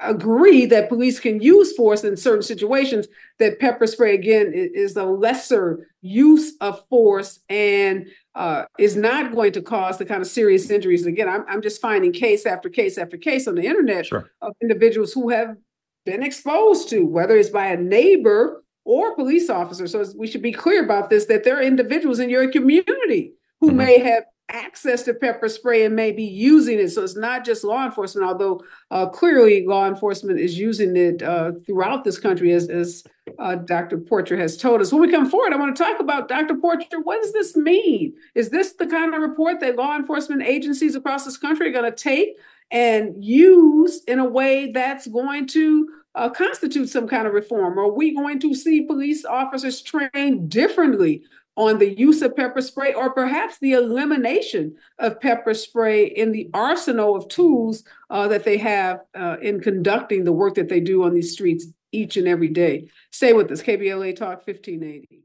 agree 0.00 0.66
that 0.66 0.88
police 0.88 1.20
can 1.20 1.40
use 1.40 1.74
force 1.74 2.04
in 2.04 2.16
certain 2.16 2.42
situations 2.42 3.06
that 3.38 3.60
pepper 3.60 3.86
spray 3.86 4.14
again 4.14 4.52
is 4.54 4.96
a 4.96 5.04
lesser 5.04 5.88
use 6.00 6.54
of 6.60 6.86
force 6.88 7.40
and 7.48 8.06
uh, 8.34 8.64
is 8.78 8.96
not 8.96 9.32
going 9.32 9.52
to 9.52 9.62
cause 9.62 9.98
the 9.98 10.04
kind 10.04 10.22
of 10.22 10.26
serious 10.26 10.70
injuries. 10.70 11.04
And 11.04 11.12
again, 11.12 11.28
I'm, 11.28 11.44
I'm 11.48 11.62
just 11.62 11.80
finding 11.80 12.12
case 12.12 12.46
after 12.46 12.68
case 12.68 12.98
after 12.98 13.16
case 13.16 13.46
on 13.46 13.54
the 13.54 13.66
internet 13.66 14.06
sure. 14.06 14.30
of 14.40 14.54
individuals 14.62 15.12
who 15.12 15.28
have 15.30 15.56
been 16.04 16.22
exposed 16.22 16.88
to, 16.90 17.06
whether 17.06 17.36
it's 17.36 17.50
by 17.50 17.66
a 17.66 17.76
neighbor 17.76 18.64
or 18.84 19.14
police 19.14 19.48
officer. 19.48 19.86
So 19.86 20.04
we 20.16 20.26
should 20.26 20.42
be 20.42 20.52
clear 20.52 20.84
about 20.84 21.10
this 21.10 21.26
that 21.26 21.44
there 21.44 21.58
are 21.58 21.62
individuals 21.62 22.18
in 22.18 22.30
your 22.30 22.50
community 22.50 23.34
who 23.60 23.68
mm-hmm. 23.68 23.76
may 23.76 23.98
have 24.00 24.24
access 24.52 25.02
to 25.04 25.14
pepper 25.14 25.48
spray 25.48 25.84
and 25.84 25.96
may 25.96 26.12
be 26.12 26.24
using 26.24 26.78
it. 26.78 26.90
So 26.90 27.02
it's 27.02 27.16
not 27.16 27.44
just 27.44 27.64
law 27.64 27.84
enforcement, 27.84 28.26
although 28.26 28.62
uh, 28.90 29.08
clearly 29.08 29.66
law 29.66 29.86
enforcement 29.86 30.38
is 30.38 30.58
using 30.58 30.96
it 30.96 31.22
uh, 31.22 31.52
throughout 31.66 32.04
this 32.04 32.18
country, 32.18 32.52
as, 32.52 32.68
as 32.68 33.04
uh, 33.38 33.56
Dr. 33.56 33.98
Porcher 33.98 34.36
has 34.36 34.56
told 34.56 34.80
us. 34.80 34.92
When 34.92 35.02
we 35.02 35.10
come 35.10 35.28
forward, 35.28 35.52
I 35.52 35.56
want 35.56 35.76
to 35.76 35.82
talk 35.82 36.00
about 36.00 36.28
Dr. 36.28 36.56
Porcher. 36.56 37.00
What 37.02 37.22
does 37.22 37.32
this 37.32 37.56
mean? 37.56 38.14
Is 38.34 38.50
this 38.50 38.74
the 38.74 38.86
kind 38.86 39.14
of 39.14 39.22
report 39.22 39.60
that 39.60 39.76
law 39.76 39.96
enforcement 39.96 40.42
agencies 40.42 40.94
across 40.94 41.24
this 41.24 41.36
country 41.36 41.68
are 41.68 41.72
going 41.72 41.90
to 41.90 41.96
take 41.96 42.36
and 42.70 43.22
use 43.22 44.02
in 44.04 44.18
a 44.18 44.28
way 44.28 44.72
that's 44.72 45.06
going 45.06 45.46
to 45.46 45.88
uh, 46.14 46.28
constitute 46.28 46.88
some 46.88 47.08
kind 47.08 47.26
of 47.26 47.32
reform? 47.32 47.78
Are 47.78 47.90
we 47.90 48.14
going 48.14 48.40
to 48.40 48.54
see 48.54 48.82
police 48.82 49.24
officers 49.24 49.82
trained 49.82 50.50
differently 50.50 51.22
on 51.56 51.78
the 51.78 51.98
use 51.98 52.22
of 52.22 52.34
pepper 52.34 52.62
spray 52.62 52.94
or 52.94 53.12
perhaps 53.12 53.58
the 53.58 53.72
elimination 53.72 54.74
of 54.98 55.20
pepper 55.20 55.52
spray 55.52 56.06
in 56.06 56.32
the 56.32 56.48
arsenal 56.54 57.14
of 57.14 57.28
tools 57.28 57.84
uh, 58.10 58.26
that 58.28 58.44
they 58.44 58.56
have 58.56 59.00
uh, 59.14 59.36
in 59.42 59.60
conducting 59.60 60.24
the 60.24 60.32
work 60.32 60.54
that 60.54 60.68
they 60.68 60.80
do 60.80 61.04
on 61.04 61.12
these 61.12 61.32
streets 61.32 61.66
each 61.92 62.16
and 62.16 62.26
every 62.26 62.48
day. 62.48 62.88
Stay 63.10 63.34
with 63.34 63.50
us, 63.50 63.62
KBLA 63.62 64.16
Talk 64.16 64.46
1580. 64.46 65.22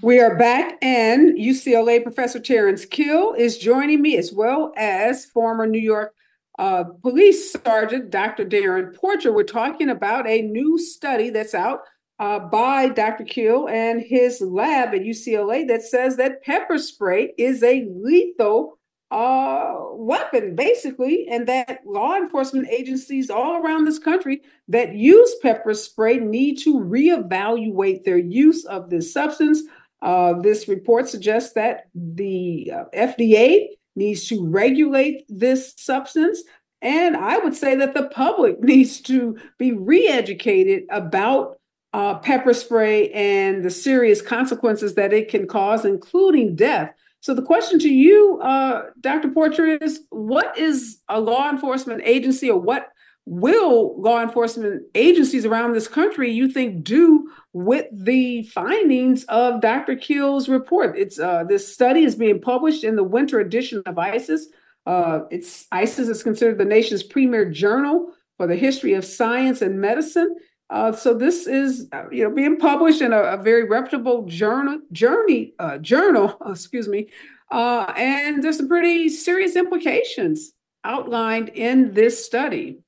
We 0.00 0.18
are 0.18 0.36
back, 0.36 0.78
and 0.82 1.38
UCLA 1.38 2.02
Professor 2.02 2.40
Terence 2.40 2.84
Keel 2.84 3.34
is 3.38 3.56
joining 3.56 4.02
me, 4.02 4.16
as 4.16 4.32
well 4.32 4.72
as 4.76 5.24
former 5.26 5.64
New 5.66 5.80
York 5.80 6.12
uh, 6.58 6.84
Police 7.02 7.52
Sergeant 7.52 8.10
Dr. 8.10 8.44
Darrin 8.44 8.92
Porcher. 8.94 9.32
We're 9.32 9.44
talking 9.44 9.88
about 9.88 10.28
a 10.28 10.42
new 10.42 10.78
study 10.78 11.30
that's 11.30 11.54
out 11.54 11.82
uh, 12.18 12.38
by 12.38 12.88
Dr. 12.88 13.24
Keel 13.24 13.68
and 13.68 14.00
his 14.00 14.40
lab 14.40 14.94
at 14.94 15.02
UCLA 15.02 15.66
that 15.68 15.82
says 15.82 16.16
that 16.16 16.42
pepper 16.44 16.78
spray 16.78 17.32
is 17.38 17.62
a 17.62 17.86
lethal 17.90 18.78
uh, 19.12 19.74
weapon, 19.90 20.56
basically, 20.56 21.26
and 21.28 21.46
that 21.46 21.80
law 21.84 22.16
enforcement 22.16 22.66
agencies 22.70 23.28
all 23.28 23.56
around 23.56 23.84
this 23.84 23.98
country 23.98 24.40
that 24.68 24.94
use 24.94 25.34
pepper 25.42 25.74
spray 25.74 26.18
need 26.18 26.56
to 26.56 26.80
reevaluate 26.80 28.04
their 28.04 28.18
use 28.18 28.64
of 28.64 28.88
this 28.88 29.12
substance. 29.12 29.62
Uh, 30.00 30.40
this 30.40 30.66
report 30.66 31.08
suggests 31.08 31.52
that 31.52 31.88
the 31.94 32.72
uh, 32.74 32.84
FDA 32.94 33.66
needs 33.94 34.26
to 34.28 34.46
regulate 34.46 35.24
this 35.28 35.74
substance. 35.76 36.42
And 36.80 37.16
I 37.16 37.38
would 37.38 37.54
say 37.54 37.76
that 37.76 37.94
the 37.94 38.08
public 38.08 38.60
needs 38.62 39.00
to 39.02 39.36
be 39.58 39.72
re 39.72 40.08
educated 40.08 40.84
about 40.90 41.58
uh, 41.92 42.18
pepper 42.18 42.54
spray 42.54 43.10
and 43.10 43.64
the 43.64 43.70
serious 43.70 44.22
consequences 44.22 44.94
that 44.94 45.12
it 45.12 45.28
can 45.28 45.46
cause, 45.46 45.84
including 45.84 46.56
death. 46.56 46.92
So 47.20 47.34
the 47.34 47.42
question 47.42 47.78
to 47.80 47.88
you, 47.88 48.40
uh, 48.42 48.86
Dr. 49.00 49.28
Porcher, 49.28 49.66
is 49.66 50.00
what 50.10 50.58
is 50.58 51.00
a 51.08 51.20
law 51.20 51.50
enforcement 51.50 52.02
agency 52.04 52.50
or 52.50 52.58
what 52.58 52.88
will 53.26 54.00
law 54.00 54.20
enforcement 54.20 54.82
agencies 54.96 55.46
around 55.46 55.72
this 55.72 55.86
country 55.86 56.32
you 56.32 56.48
think 56.48 56.82
do 56.82 57.30
with 57.52 57.86
the 57.92 58.42
findings 58.44 59.22
of 59.24 59.60
Dr. 59.60 59.94
Keel's 59.94 60.48
report? 60.48 60.98
It's 60.98 61.20
uh, 61.20 61.44
this 61.44 61.72
study 61.72 62.02
is 62.02 62.16
being 62.16 62.40
published 62.40 62.82
in 62.82 62.96
the 62.96 63.04
winter 63.04 63.38
edition 63.38 63.82
of 63.86 63.98
ISIS. 63.98 64.48
Uh, 64.84 65.20
it's 65.30 65.68
ICIS 65.68 66.08
is 66.08 66.22
considered 66.24 66.58
the 66.58 66.64
nation's 66.64 67.04
premier 67.04 67.48
journal 67.48 68.12
for 68.36 68.48
the 68.48 68.56
history 68.56 68.94
of 68.94 69.04
science 69.04 69.62
and 69.62 69.80
medicine. 69.80 70.34
Uh, 70.72 70.90
so 70.90 71.12
this 71.12 71.46
is, 71.46 71.86
uh, 71.92 72.08
you 72.10 72.24
know, 72.24 72.34
being 72.34 72.58
published 72.58 73.02
in 73.02 73.12
a, 73.12 73.20
a 73.20 73.36
very 73.36 73.64
reputable 73.64 74.24
journal, 74.24 74.80
journey, 74.90 75.52
uh, 75.58 75.76
journal, 75.76 76.38
excuse 76.46 76.88
me, 76.88 77.08
uh, 77.50 77.92
and 77.94 78.42
there's 78.42 78.56
some 78.56 78.68
pretty 78.68 79.10
serious 79.10 79.54
implications 79.54 80.54
outlined 80.82 81.50
in 81.50 81.92
this 81.92 82.24
study. 82.24 82.78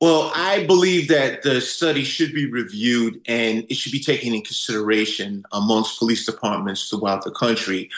Well, 0.00 0.32
I 0.34 0.64
believe 0.66 1.08
that 1.08 1.42
the 1.42 1.60
study 1.60 2.04
should 2.04 2.32
be 2.32 2.50
reviewed 2.50 3.20
and 3.26 3.64
it 3.68 3.74
should 3.74 3.92
be 3.92 4.00
taken 4.00 4.34
in 4.34 4.40
consideration 4.40 5.44
amongst 5.52 5.98
police 5.98 6.24
departments 6.24 6.88
throughout 6.88 7.22
the 7.22 7.30
country. 7.30 7.90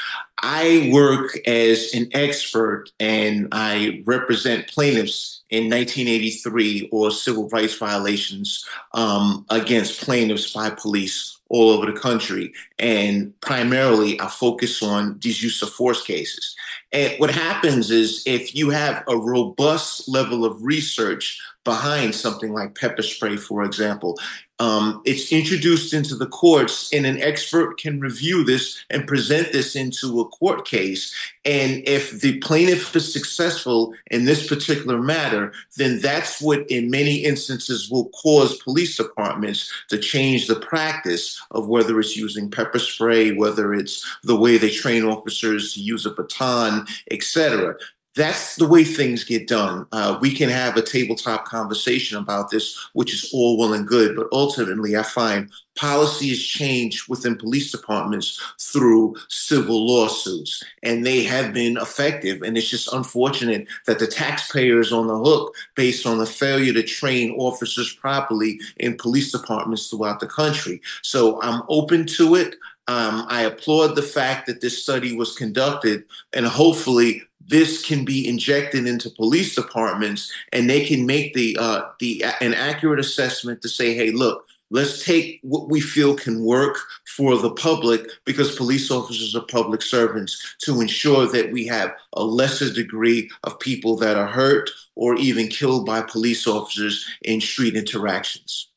I 0.42 0.90
work 0.92 1.38
as 1.46 1.94
an 1.94 2.08
expert 2.12 2.90
and 2.98 3.48
I 3.52 4.02
represent 4.04 4.66
plaintiffs 4.66 5.41
in 5.52 5.64
1983 5.64 6.88
or 6.90 7.10
civil 7.10 7.46
rights 7.50 7.76
violations 7.76 8.66
um, 8.94 9.44
against 9.50 10.00
plaintiffs 10.00 10.50
by 10.50 10.70
police 10.70 11.38
all 11.50 11.68
over 11.68 11.84
the 11.84 11.92
country. 11.92 12.54
And 12.78 13.38
primarily, 13.42 14.18
I 14.18 14.28
focus 14.28 14.82
on 14.82 15.18
these 15.20 15.42
use 15.42 15.60
of 15.60 15.68
force 15.68 16.02
cases. 16.02 16.56
And 16.90 17.12
what 17.18 17.30
happens 17.30 17.90
is 17.90 18.22
if 18.24 18.54
you 18.54 18.70
have 18.70 19.04
a 19.06 19.16
robust 19.16 20.08
level 20.08 20.46
of 20.46 20.56
research 20.64 21.38
behind 21.64 22.14
something 22.14 22.52
like 22.54 22.74
pepper 22.74 23.02
spray, 23.02 23.36
for 23.36 23.62
example. 23.62 24.18
Um, 24.62 25.02
it's 25.04 25.32
introduced 25.32 25.92
into 25.92 26.14
the 26.14 26.28
courts, 26.28 26.92
and 26.92 27.04
an 27.04 27.20
expert 27.20 27.78
can 27.78 27.98
review 27.98 28.44
this 28.44 28.84
and 28.90 29.08
present 29.08 29.50
this 29.50 29.74
into 29.74 30.20
a 30.20 30.28
court 30.28 30.64
case. 30.68 31.12
And 31.44 31.82
if 31.84 32.20
the 32.20 32.38
plaintiff 32.38 32.94
is 32.94 33.12
successful 33.12 33.92
in 34.12 34.24
this 34.24 34.46
particular 34.46 35.02
matter, 35.02 35.52
then 35.76 36.00
that's 36.00 36.40
what, 36.40 36.60
in 36.70 36.90
many 36.90 37.24
instances, 37.24 37.90
will 37.90 38.08
cause 38.10 38.62
police 38.62 38.96
departments 38.96 39.68
to 39.88 39.98
change 39.98 40.46
the 40.46 40.60
practice 40.60 41.42
of 41.50 41.66
whether 41.66 41.98
it's 41.98 42.16
using 42.16 42.48
pepper 42.48 42.78
spray, 42.78 43.32
whether 43.32 43.74
it's 43.74 44.06
the 44.22 44.36
way 44.36 44.58
they 44.58 44.70
train 44.70 45.02
officers 45.02 45.74
to 45.74 45.80
use 45.80 46.06
a 46.06 46.10
baton, 46.10 46.86
etc 47.10 47.74
that's 48.14 48.56
the 48.56 48.68
way 48.68 48.84
things 48.84 49.24
get 49.24 49.48
done. 49.48 49.86
Uh, 49.92 50.18
we 50.20 50.34
can 50.34 50.50
have 50.50 50.76
a 50.76 50.82
tabletop 50.82 51.46
conversation 51.46 52.18
about 52.18 52.50
this, 52.50 52.78
which 52.92 53.14
is 53.14 53.30
all 53.32 53.58
well 53.58 53.72
and 53.72 53.86
good, 53.86 54.16
but 54.16 54.28
ultimately, 54.32 54.96
I 54.96 55.02
find 55.02 55.50
policy 55.74 56.28
is 56.28 56.44
changed 56.44 57.08
within 57.08 57.36
police 57.36 57.72
departments 57.72 58.40
through 58.60 59.16
civil 59.28 59.86
lawsuits, 59.86 60.62
and 60.82 61.06
they 61.06 61.22
have 61.22 61.54
been 61.54 61.78
effective. 61.78 62.42
And 62.42 62.58
it's 62.58 62.68
just 62.68 62.92
unfortunate 62.92 63.66
that 63.86 63.98
the 63.98 64.06
taxpayer 64.06 64.80
is 64.80 64.92
on 64.92 65.06
the 65.06 65.18
hook 65.18 65.54
based 65.74 66.06
on 66.06 66.18
the 66.18 66.26
failure 66.26 66.74
to 66.74 66.82
train 66.82 67.34
officers 67.38 67.94
properly 67.94 68.60
in 68.76 68.96
police 68.96 69.32
departments 69.32 69.88
throughout 69.88 70.20
the 70.20 70.26
country. 70.26 70.82
So 71.02 71.40
I'm 71.40 71.62
open 71.68 72.06
to 72.18 72.34
it. 72.34 72.56
Um, 72.92 73.24
I 73.30 73.42
applaud 73.42 73.96
the 73.96 74.02
fact 74.02 74.46
that 74.46 74.60
this 74.60 74.82
study 74.82 75.16
was 75.16 75.34
conducted, 75.34 76.04
and 76.34 76.44
hopefully 76.44 77.22
this 77.40 77.82
can 77.82 78.04
be 78.04 78.28
injected 78.28 78.86
into 78.86 79.08
police 79.08 79.54
departments 79.54 80.30
and 80.52 80.68
they 80.68 80.84
can 80.84 81.06
make 81.06 81.32
the 81.32 81.56
uh, 81.58 81.82
the 82.00 82.22
an 82.40 82.52
accurate 82.54 83.00
assessment 83.00 83.62
to 83.62 83.68
say 83.68 83.94
hey 83.94 84.10
look 84.10 84.46
let's 84.70 85.04
take 85.04 85.40
what 85.42 85.68
we 85.68 85.80
feel 85.80 86.14
can 86.14 86.44
work 86.44 86.76
for 87.16 87.36
the 87.36 87.50
public 87.50 88.06
because 88.24 88.56
police 88.56 88.90
officers 88.90 89.34
are 89.34 89.46
public 89.46 89.82
servants 89.82 90.56
to 90.60 90.80
ensure 90.80 91.26
that 91.26 91.50
we 91.50 91.66
have 91.66 91.92
a 92.12 92.22
lesser 92.22 92.72
degree 92.72 93.28
of 93.44 93.58
people 93.58 93.96
that 93.96 94.16
are 94.16 94.28
hurt 94.28 94.70
or 94.94 95.16
even 95.16 95.48
killed 95.48 95.84
by 95.84 96.00
police 96.00 96.46
officers 96.46 97.04
in 97.22 97.40
street 97.40 97.74
interactions 97.74 98.71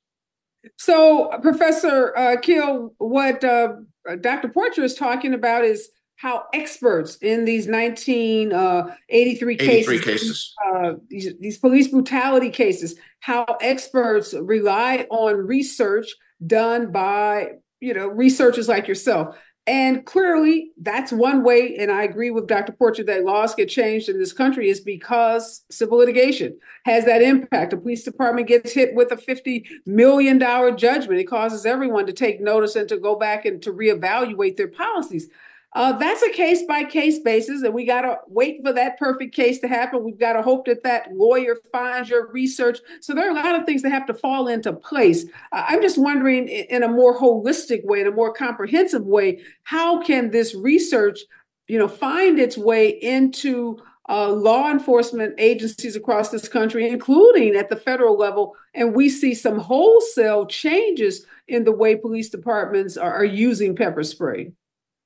so 0.77 1.29
professor 1.41 2.15
uh, 2.17 2.37
Keel 2.37 2.93
what 2.97 3.43
uh, 3.43 3.73
dr 4.21 4.47
porcher 4.49 4.83
is 4.83 4.95
talking 4.95 5.33
about 5.33 5.63
is 5.65 5.89
how 6.17 6.43
experts 6.53 7.17
in 7.17 7.45
these 7.45 7.67
1983 7.67 9.55
uh, 9.55 9.57
cases, 9.57 10.01
cases. 10.01 10.53
Uh, 10.65 10.93
these, 11.09 11.33
these 11.39 11.57
police 11.57 11.89
brutality 11.89 12.49
cases, 12.49 12.95
how 13.19 13.45
experts 13.61 14.33
rely 14.33 15.05
on 15.09 15.35
research 15.35 16.07
done 16.45 16.91
by 16.91 17.49
you 17.79 17.93
know 17.93 18.07
researchers 18.07 18.67
like 18.69 18.87
yourself. 18.87 19.37
And 19.67 20.05
clearly, 20.05 20.71
that's 20.79 21.11
one 21.11 21.43
way, 21.43 21.75
and 21.77 21.91
I 21.91 22.03
agree 22.03 22.29
with 22.29 22.45
Dr. 22.45 22.71
Porcher 22.71 23.03
that 23.05 23.23
laws 23.23 23.55
get 23.55 23.67
changed 23.67 24.09
in 24.09 24.19
this 24.19 24.31
country 24.31 24.69
is 24.69 24.79
because 24.79 25.65
civil 25.71 25.97
litigation 25.97 26.59
has 26.83 27.05
that 27.05 27.23
impact. 27.23 27.73
A 27.73 27.77
police 27.77 28.03
department 28.03 28.47
gets 28.47 28.73
hit 28.73 28.93
with 28.93 29.11
a 29.11 29.15
$50 29.15 29.65
million 29.87 30.39
judgment. 30.39 31.19
It 31.19 31.23
causes 31.23 31.65
everyone 31.65 32.05
to 32.05 32.13
take 32.13 32.41
notice 32.41 32.75
and 32.75 32.87
to 32.89 32.97
go 32.97 33.15
back 33.15 33.45
and 33.45 33.59
to 33.63 33.73
reevaluate 33.73 34.55
their 34.55 34.67
policies. 34.67 35.29
Uh, 35.75 35.91
that's 35.91 36.21
a 36.21 36.29
case 36.31 36.63
by 36.63 36.85
case 36.85 37.19
basis, 37.19 37.61
and 37.61 37.73
we 37.73 37.85
got 37.85 38.01
to 38.01 38.17
wait 38.27 38.61
for 38.63 38.71
that 38.71 38.97
perfect 38.97 39.35
case 39.35 39.59
to 39.59 39.67
happen. 39.67 40.05
We've 40.05 40.17
got 40.17 40.33
to 40.33 40.41
hope 40.41 40.65
that 40.67 40.83
that 40.83 41.11
lawyer 41.11 41.57
finds 41.69 42.09
your 42.09 42.31
research. 42.31 42.79
So 43.01 43.13
there 43.13 43.27
are 43.27 43.37
a 43.37 43.43
lot 43.43 43.59
of 43.59 43.65
things 43.65 43.81
that 43.81 43.91
have 43.91 44.05
to 44.07 44.13
fall 44.13 44.47
into 44.47 44.71
place. 44.71 45.25
Uh, 45.51 45.65
I'm 45.67 45.81
just 45.81 45.97
wondering, 45.97 46.47
in 46.47 46.81
a 46.81 46.87
more 46.87 47.19
holistic 47.19 47.85
way, 47.85 47.99
in 47.99 48.07
a 48.07 48.11
more 48.11 48.33
comprehensive 48.33 49.05
way, 49.05 49.41
how 49.63 50.01
can 50.01 50.31
this 50.31 50.55
research, 50.55 51.19
you 51.67 51.77
know, 51.77 51.89
find 51.89 52.39
its 52.39 52.57
way 52.57 52.87
into 52.87 53.77
uh, 54.07 54.31
law 54.31 54.71
enforcement 54.71 55.33
agencies 55.37 55.97
across 55.97 56.29
this 56.29 56.47
country, 56.47 56.87
including 56.87 57.55
at 57.55 57.69
the 57.69 57.75
federal 57.75 58.17
level, 58.17 58.55
and 58.73 58.95
we 58.95 59.09
see 59.09 59.33
some 59.33 59.59
wholesale 59.59 60.45
changes 60.45 61.25
in 61.49 61.65
the 61.65 61.71
way 61.73 61.97
police 61.97 62.29
departments 62.29 62.95
are, 62.95 63.13
are 63.13 63.25
using 63.25 63.75
pepper 63.75 64.03
spray. 64.03 64.51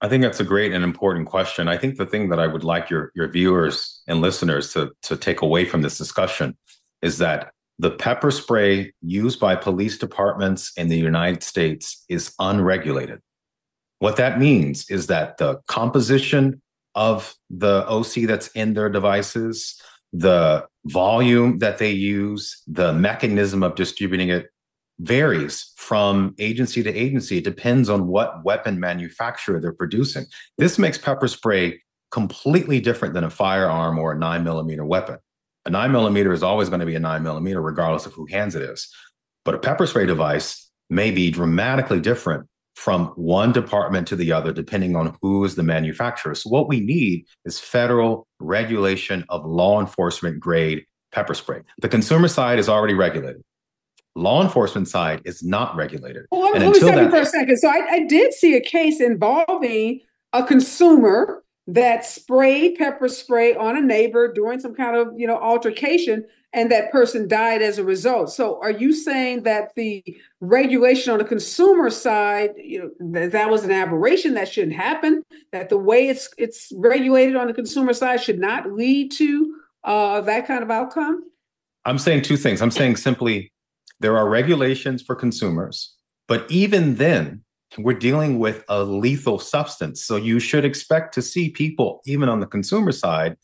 I 0.01 0.07
think 0.07 0.23
that's 0.23 0.39
a 0.39 0.45
great 0.45 0.71
and 0.73 0.83
important 0.83 1.27
question. 1.27 1.67
I 1.67 1.77
think 1.77 1.97
the 1.97 2.05
thing 2.05 2.29
that 2.29 2.39
I 2.39 2.47
would 2.47 2.63
like 2.63 2.89
your 2.89 3.11
your 3.15 3.27
viewers 3.27 4.01
and 4.07 4.21
listeners 4.21 4.73
to 4.73 4.91
to 5.03 5.17
take 5.17 5.41
away 5.41 5.65
from 5.65 5.81
this 5.81 5.97
discussion 5.97 6.57
is 7.01 7.17
that 7.17 7.51
the 7.79 7.91
pepper 7.91 8.31
spray 8.31 8.93
used 9.01 9.39
by 9.39 9.55
police 9.55 9.97
departments 9.97 10.71
in 10.75 10.89
the 10.89 10.97
United 10.97 11.43
States 11.43 12.03
is 12.09 12.33
unregulated. 12.39 13.21
What 13.99 14.17
that 14.17 14.39
means 14.39 14.89
is 14.89 15.07
that 15.07 15.37
the 15.37 15.59
composition 15.67 16.61
of 16.95 17.35
the 17.49 17.85
OC 17.87 18.27
that's 18.27 18.47
in 18.49 18.73
their 18.73 18.89
devices, 18.89 19.81
the 20.11 20.65
volume 20.85 21.59
that 21.59 21.77
they 21.77 21.91
use, 21.91 22.61
the 22.67 22.93
mechanism 22.93 23.63
of 23.63 23.75
distributing 23.75 24.29
it 24.29 24.49
varies 24.99 25.71
from 25.77 26.35
agency 26.39 26.83
to 26.83 26.93
agency. 26.93 27.37
It 27.37 27.43
depends 27.43 27.89
on 27.89 28.07
what 28.07 28.43
weapon 28.43 28.79
manufacturer 28.79 29.59
they're 29.59 29.73
producing. 29.73 30.25
This 30.57 30.77
makes 30.77 30.97
pepper 30.97 31.27
spray 31.27 31.81
completely 32.11 32.79
different 32.79 33.13
than 33.13 33.23
a 33.23 33.29
firearm 33.29 33.97
or 33.97 34.11
a 34.11 34.17
nine 34.17 34.43
millimeter 34.43 34.85
weapon. 34.85 35.17
A 35.65 35.69
nine 35.69 35.91
millimeter 35.91 36.33
is 36.33 36.43
always 36.43 36.69
going 36.69 36.79
to 36.79 36.85
be 36.85 36.95
a 36.95 36.99
nine 36.99 37.23
millimeter, 37.23 37.61
regardless 37.61 38.05
of 38.05 38.13
who 38.13 38.25
hands 38.25 38.55
it 38.55 38.61
is. 38.61 38.93
But 39.45 39.55
a 39.55 39.59
pepper 39.59 39.87
spray 39.87 40.05
device 40.05 40.69
may 40.89 41.11
be 41.11 41.31
dramatically 41.31 41.99
different 41.99 42.47
from 42.75 43.07
one 43.15 43.51
department 43.51 44.07
to 44.07 44.15
the 44.15 44.31
other, 44.31 44.53
depending 44.53 44.95
on 44.95 45.17
who 45.21 45.43
is 45.43 45.55
the 45.55 45.63
manufacturer. 45.63 46.33
So, 46.33 46.49
what 46.49 46.67
we 46.67 46.79
need 46.79 47.25
is 47.45 47.59
federal 47.59 48.27
regulation 48.39 49.25
of 49.29 49.45
law 49.45 49.79
enforcement 49.79 50.39
grade 50.39 50.85
pepper 51.11 51.33
spray. 51.33 51.61
The 51.81 51.89
consumer 51.89 52.27
side 52.27 52.57
is 52.57 52.69
already 52.69 52.93
regulated 52.93 53.43
law 54.15 54.41
enforcement 54.43 54.87
side 54.87 55.21
is 55.25 55.43
not 55.43 55.75
regulated. 55.75 56.25
Well, 56.31 56.41
let, 56.41 56.53
me, 56.53 56.59
let 56.59 56.73
me 56.73 56.79
stop 56.79 56.95
that, 56.95 57.03
you 57.03 57.09
for 57.09 57.21
a 57.21 57.25
second. 57.25 57.57
So 57.57 57.69
I, 57.69 57.87
I 57.89 58.05
did 58.05 58.33
see 58.33 58.55
a 58.55 58.61
case 58.61 58.99
involving 58.99 60.01
a 60.33 60.43
consumer 60.43 61.43
that 61.67 62.03
sprayed 62.03 62.75
pepper 62.77 63.07
spray 63.07 63.55
on 63.55 63.77
a 63.77 63.81
neighbor 63.81 64.33
during 64.33 64.59
some 64.59 64.73
kind 64.73 64.95
of 64.95 65.07
you 65.15 65.27
know 65.27 65.37
altercation 65.37 66.25
and 66.51 66.71
that 66.71 66.91
person 66.91 67.27
died 67.27 67.61
as 67.61 67.77
a 67.77 67.83
result 67.83 68.31
so 68.31 68.59
are 68.63 68.71
you 68.71 68.91
saying 68.91 69.43
that 69.43 69.69
the 69.75 70.03
regulation 70.41 71.13
on 71.13 71.19
the 71.19 71.25
consumer 71.25 71.91
side 71.91 72.49
you 72.57 72.79
know 72.79 73.11
that, 73.11 73.31
that 73.31 73.51
was 73.51 73.63
an 73.63 73.71
aberration 73.71 74.33
that 74.33 74.47
shouldn't 74.47 74.75
happen 74.75 75.21
that 75.51 75.69
the 75.69 75.77
way 75.77 76.07
it's 76.07 76.29
it's 76.39 76.71
regulated 76.75 77.35
on 77.35 77.45
the 77.45 77.53
consumer 77.53 77.93
side 77.93 78.19
should 78.19 78.39
not 78.39 78.71
lead 78.71 79.11
to 79.11 79.55
uh, 79.83 80.19
that 80.21 80.47
kind 80.47 80.63
of 80.63 80.71
outcome 80.71 81.23
i'm 81.85 81.99
saying 81.99 82.23
two 82.23 82.37
things 82.37 82.63
i'm 82.63 82.71
saying 82.71 82.95
simply 82.95 83.51
there 83.99 84.17
are 84.17 84.29
regulations 84.29 85.01
for 85.01 85.15
consumers 85.15 85.95
but 86.29 86.49
even 86.49 86.95
then 86.95 87.41
we're 87.77 87.93
dealing 87.93 88.39
with 88.39 88.63
a 88.69 88.83
lethal 88.83 89.39
substance. 89.39 90.05
So 90.05 90.15
you 90.15 90.39
should 90.39 90.63
expect 90.63 91.13
to 91.15 91.21
see 91.21 91.49
people, 91.49 92.01
even 92.05 92.29
on 92.29 92.39
the 92.39 92.45
consumer 92.45 92.91
side, 92.91 93.35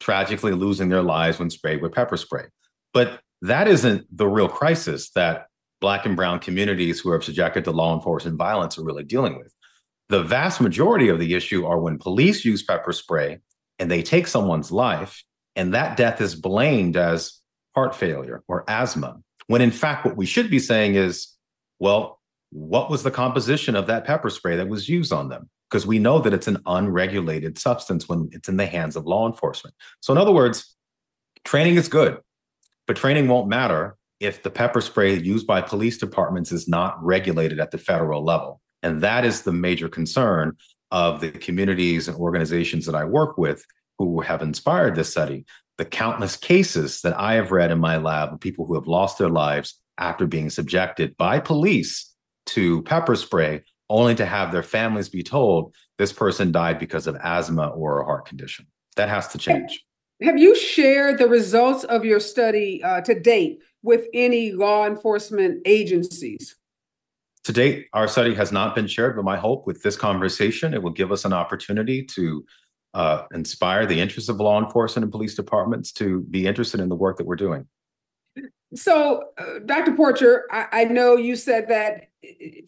tragically 0.00 0.52
losing 0.52 0.88
their 0.88 1.02
lives 1.02 1.38
when 1.38 1.50
sprayed 1.50 1.80
with 1.80 1.92
pepper 1.92 2.16
spray. 2.16 2.46
But 2.92 3.20
that 3.40 3.68
isn't 3.68 4.06
the 4.14 4.28
real 4.28 4.48
crisis 4.48 5.10
that 5.10 5.46
Black 5.80 6.04
and 6.04 6.16
Brown 6.16 6.40
communities 6.40 7.00
who 7.00 7.10
are 7.10 7.20
subjected 7.20 7.64
to 7.64 7.70
law 7.70 7.94
enforcement 7.94 8.36
violence 8.36 8.76
are 8.76 8.84
really 8.84 9.04
dealing 9.04 9.38
with. 9.38 9.52
The 10.08 10.22
vast 10.22 10.60
majority 10.60 11.08
of 11.08 11.18
the 11.18 11.34
issue 11.34 11.64
are 11.64 11.78
when 11.78 11.98
police 11.98 12.44
use 12.44 12.62
pepper 12.62 12.92
spray 12.92 13.38
and 13.78 13.90
they 13.90 14.02
take 14.02 14.26
someone's 14.26 14.70
life, 14.70 15.24
and 15.56 15.74
that 15.74 15.96
death 15.96 16.20
is 16.20 16.34
blamed 16.34 16.96
as 16.96 17.40
heart 17.74 17.94
failure 17.94 18.42
or 18.48 18.64
asthma. 18.68 19.20
When 19.46 19.60
in 19.60 19.70
fact, 19.70 20.04
what 20.04 20.16
we 20.16 20.26
should 20.26 20.50
be 20.50 20.58
saying 20.58 20.94
is, 20.94 21.28
well, 21.78 22.20
what 22.50 22.90
was 22.90 23.02
the 23.02 23.10
composition 23.10 23.74
of 23.74 23.86
that 23.86 24.04
pepper 24.04 24.30
spray 24.30 24.56
that 24.56 24.68
was 24.68 24.88
used 24.88 25.12
on 25.12 25.28
them? 25.28 25.48
Because 25.70 25.86
we 25.86 25.98
know 25.98 26.18
that 26.18 26.34
it's 26.34 26.48
an 26.48 26.58
unregulated 26.66 27.58
substance 27.58 28.08
when 28.08 28.28
it's 28.32 28.48
in 28.48 28.58
the 28.58 28.66
hands 28.66 28.94
of 28.94 29.06
law 29.06 29.26
enforcement. 29.26 29.74
So, 30.00 30.12
in 30.12 30.18
other 30.18 30.32
words, 30.32 30.76
training 31.44 31.76
is 31.76 31.88
good, 31.88 32.18
but 32.86 32.96
training 32.96 33.28
won't 33.28 33.48
matter 33.48 33.96
if 34.20 34.42
the 34.42 34.50
pepper 34.50 34.80
spray 34.80 35.18
used 35.18 35.46
by 35.46 35.60
police 35.60 35.98
departments 35.98 36.52
is 36.52 36.68
not 36.68 37.02
regulated 37.02 37.58
at 37.58 37.70
the 37.70 37.78
federal 37.78 38.22
level. 38.22 38.60
And 38.82 39.00
that 39.00 39.24
is 39.24 39.42
the 39.42 39.52
major 39.52 39.88
concern 39.88 40.56
of 40.90 41.20
the 41.20 41.30
communities 41.30 42.06
and 42.06 42.16
organizations 42.16 42.86
that 42.86 42.94
I 42.94 43.04
work 43.04 43.38
with 43.38 43.64
who 43.98 44.20
have 44.20 44.42
inspired 44.42 44.94
this 44.94 45.10
study. 45.10 45.44
The 45.78 45.84
countless 45.84 46.36
cases 46.36 47.00
that 47.00 47.18
I 47.18 47.34
have 47.34 47.50
read 47.50 47.70
in 47.70 47.78
my 47.78 47.96
lab 47.96 48.32
of 48.32 48.40
people 48.40 48.66
who 48.66 48.74
have 48.74 48.86
lost 48.86 49.18
their 49.18 49.30
lives 49.30 49.80
after 49.98 50.26
being 50.26 50.50
subjected 50.50 51.16
by 51.16 51.38
police 51.38 52.14
to 52.46 52.82
pepper 52.82 53.16
spray 53.16 53.62
only 53.88 54.14
to 54.14 54.26
have 54.26 54.52
their 54.52 54.62
families 54.62 55.08
be 55.08 55.22
told 55.22 55.74
this 55.98 56.12
person 56.12 56.50
died 56.50 56.78
because 56.78 57.06
of 57.06 57.16
asthma 57.16 57.68
or 57.68 58.00
a 58.00 58.04
heart 58.04 58.26
condition. 58.26 58.66
That 58.96 59.08
has 59.08 59.28
to 59.28 59.38
change. 59.38 59.84
Have 60.22 60.38
you 60.38 60.54
shared 60.54 61.18
the 61.18 61.28
results 61.28 61.84
of 61.84 62.04
your 62.04 62.20
study 62.20 62.82
uh, 62.82 63.00
to 63.02 63.18
date 63.18 63.58
with 63.82 64.06
any 64.14 64.52
law 64.52 64.86
enforcement 64.86 65.62
agencies? 65.66 66.56
To 67.44 67.52
date, 67.52 67.88
our 67.92 68.06
study 68.06 68.34
has 68.34 68.52
not 68.52 68.76
been 68.76 68.86
shared, 68.86 69.16
but 69.16 69.24
my 69.24 69.36
hope 69.36 69.66
with 69.66 69.82
this 69.82 69.96
conversation, 69.96 70.74
it 70.74 70.82
will 70.82 70.92
give 70.92 71.10
us 71.10 71.24
an 71.24 71.32
opportunity 71.32 72.04
to 72.04 72.44
uh, 72.94 73.24
inspire 73.32 73.86
the 73.86 74.00
interest 74.00 74.28
of 74.28 74.40
law 74.40 74.62
enforcement 74.62 75.04
and 75.04 75.12
police 75.12 75.34
departments 75.34 75.92
to 75.92 76.20
be 76.30 76.46
interested 76.46 76.80
in 76.80 76.88
the 76.88 76.96
work 76.96 77.16
that 77.18 77.26
we're 77.26 77.36
doing. 77.36 77.66
So, 78.74 79.24
uh, 79.36 79.58
Dr. 79.64 79.92
Porcher, 79.92 80.44
I, 80.50 80.66
I 80.72 80.84
know 80.84 81.16
you 81.16 81.36
said 81.36 81.68
that 81.68 82.08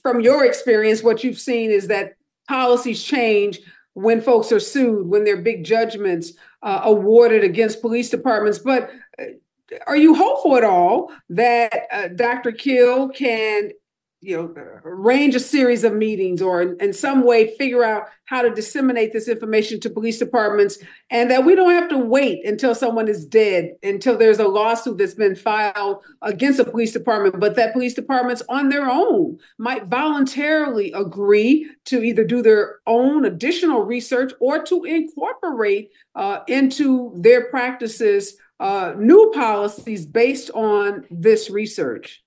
from 0.03 0.21
your 0.21 0.45
experience, 0.45 1.03
what 1.03 1.25
you've 1.25 1.39
seen 1.39 1.71
is 1.71 1.89
that 1.89 2.15
policies 2.49 3.03
change 3.03 3.61
when 3.95 4.21
folks 4.21 4.53
are 4.53 4.61
sued, 4.61 5.07
when 5.07 5.25
there 5.25 5.35
are 5.35 5.43
big 5.43 5.65
judgments 5.65 6.33
uh, 6.63 6.81
awarded 6.85 7.45
against 7.45 7.81
police 7.81 8.11
departments. 8.11 8.59
But 8.59 8.91
uh, 9.19 9.25
are 9.87 9.97
you 9.97 10.15
hopeful 10.15 10.57
at 10.57 10.65
all 10.65 11.13
that 11.31 11.73
uh, 11.91 12.09
Dr. 12.09 12.53
Keel 12.53 13.09
can 13.09 13.71
you 14.25 14.37
know 14.37 14.55
arrange 14.85 15.35
a 15.35 15.41
series 15.41 15.85
of 15.85 15.93
meetings 15.93 16.41
or 16.41 16.63
in, 16.63 16.77
in, 16.81 16.93
some 16.93 17.25
way 17.25 17.55
figure 17.57 17.85
out 17.85 18.09
how 18.25 18.41
to 18.41 18.51
disseminate 18.51 19.13
this 19.13 19.29
information 19.29 19.79
to 19.79 19.91
police 19.91 20.19
departments 20.19 20.79
and 21.11 21.31
that 21.31 21.45
we 21.45 21.55
don't 21.55 21.73
have 21.73 21.91
to 21.91 21.99
wait 21.99 22.45
until 22.47 22.75
someone 22.75 23.07
is 23.07 23.27
dead 23.27 23.73
until 23.83 24.17
there's 24.17 24.39
a 24.39 24.49
lawsuit 24.49 24.97
that's 24.97 25.15
been 25.15 25.35
filed 25.35 26.03
against 26.23 26.59
a 26.59 26.65
police 26.65 26.93
department 26.93 27.39
but 27.39 27.55
that 27.55 27.75
police 27.75 27.95
departments 27.95 28.43
on 28.49 28.71
their 28.71 28.89
own 28.91 29.39
might 29.59 29.87
voluntarily 29.87 30.91
agree 30.93 31.71
to 31.85 32.03
either 32.03 32.25
do 32.25 32.41
their 32.41 32.77
own 32.87 33.27
additional 33.27 33.83
research 33.83 34.33
or 34.41 34.63
to 34.65 34.85
incorporate 34.85 35.91
uh, 36.15 36.41
into 36.49 37.13
their 37.17 37.45
practices 37.51 38.37
uh, 38.61 38.95
new 38.97 39.31
policies 39.35 40.07
based 40.07 40.51
on 40.53 41.05
this 41.11 41.51
research 41.51 42.24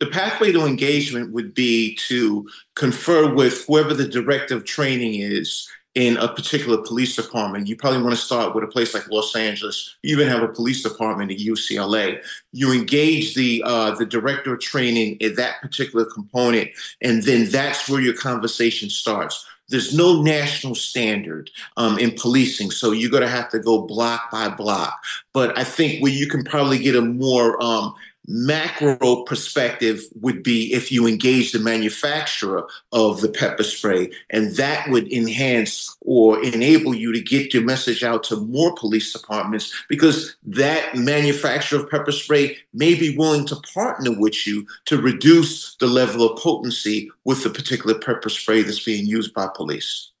the 0.00 0.06
pathway 0.06 0.52
to 0.52 0.64
engagement 0.64 1.32
would 1.32 1.54
be 1.54 1.96
to 2.08 2.48
confer 2.74 3.32
with 3.32 3.66
whoever 3.66 3.94
the 3.94 4.08
director 4.08 4.56
of 4.56 4.64
training 4.64 5.20
is 5.20 5.68
in 5.94 6.16
a 6.18 6.28
particular 6.28 6.78
police 6.78 7.16
department. 7.16 7.66
You 7.66 7.74
probably 7.74 8.02
want 8.02 8.14
to 8.14 8.20
start 8.20 8.54
with 8.54 8.62
a 8.62 8.68
place 8.68 8.94
like 8.94 9.10
Los 9.10 9.34
Angeles. 9.34 9.96
You 10.02 10.14
even 10.14 10.28
have 10.28 10.42
a 10.42 10.48
police 10.48 10.82
department 10.82 11.32
at 11.32 11.38
UCLA. 11.38 12.22
You 12.52 12.72
engage 12.72 13.34
the 13.34 13.62
uh, 13.64 13.96
the 13.96 14.06
director 14.06 14.54
of 14.54 14.60
training 14.60 15.16
in 15.16 15.34
that 15.34 15.60
particular 15.60 16.04
component, 16.04 16.70
and 17.02 17.24
then 17.24 17.50
that's 17.50 17.88
where 17.88 18.00
your 18.00 18.14
conversation 18.14 18.90
starts. 18.90 19.44
There's 19.70 19.94
no 19.94 20.22
national 20.22 20.76
standard 20.76 21.50
um, 21.76 21.98
in 21.98 22.12
policing, 22.12 22.70
so 22.70 22.92
you're 22.92 23.10
going 23.10 23.24
to 23.24 23.28
have 23.28 23.50
to 23.50 23.58
go 23.58 23.82
block 23.82 24.30
by 24.30 24.48
block. 24.48 25.04
But 25.34 25.58
I 25.58 25.64
think 25.64 26.00
where 26.00 26.12
you 26.12 26.28
can 26.28 26.44
probably 26.44 26.78
get 26.78 26.96
a 26.96 27.02
more 27.02 27.62
um, 27.62 27.94
macro 28.28 29.24
perspective 29.24 30.04
would 30.20 30.42
be 30.42 30.72
if 30.72 30.92
you 30.92 31.06
engage 31.06 31.52
the 31.52 31.58
manufacturer 31.58 32.68
of 32.92 33.22
the 33.22 33.28
pepper 33.28 33.62
spray, 33.62 34.10
and 34.30 34.54
that 34.56 34.88
would 34.90 35.10
enhance 35.10 35.96
or 36.02 36.42
enable 36.44 36.94
you 36.94 37.10
to 37.12 37.20
get 37.20 37.54
your 37.54 37.64
message 37.64 38.04
out 38.04 38.22
to 38.22 38.36
more 38.36 38.74
police 38.74 39.12
departments 39.12 39.72
because 39.88 40.36
that 40.44 40.94
manufacturer 40.94 41.80
of 41.80 41.90
pepper 41.90 42.12
spray 42.12 42.56
may 42.74 42.94
be 42.94 43.16
willing 43.16 43.46
to 43.46 43.56
partner 43.74 44.12
with 44.12 44.46
you 44.46 44.66
to 44.84 45.00
reduce 45.00 45.74
the 45.76 45.86
level 45.86 46.30
of 46.30 46.38
potency 46.38 47.10
with 47.24 47.42
the 47.42 47.50
particular 47.50 47.98
pepper 47.98 48.28
spray 48.28 48.62
that's 48.62 48.84
being 48.84 49.06
used 49.06 49.32
by 49.32 49.48
police. 49.54 50.12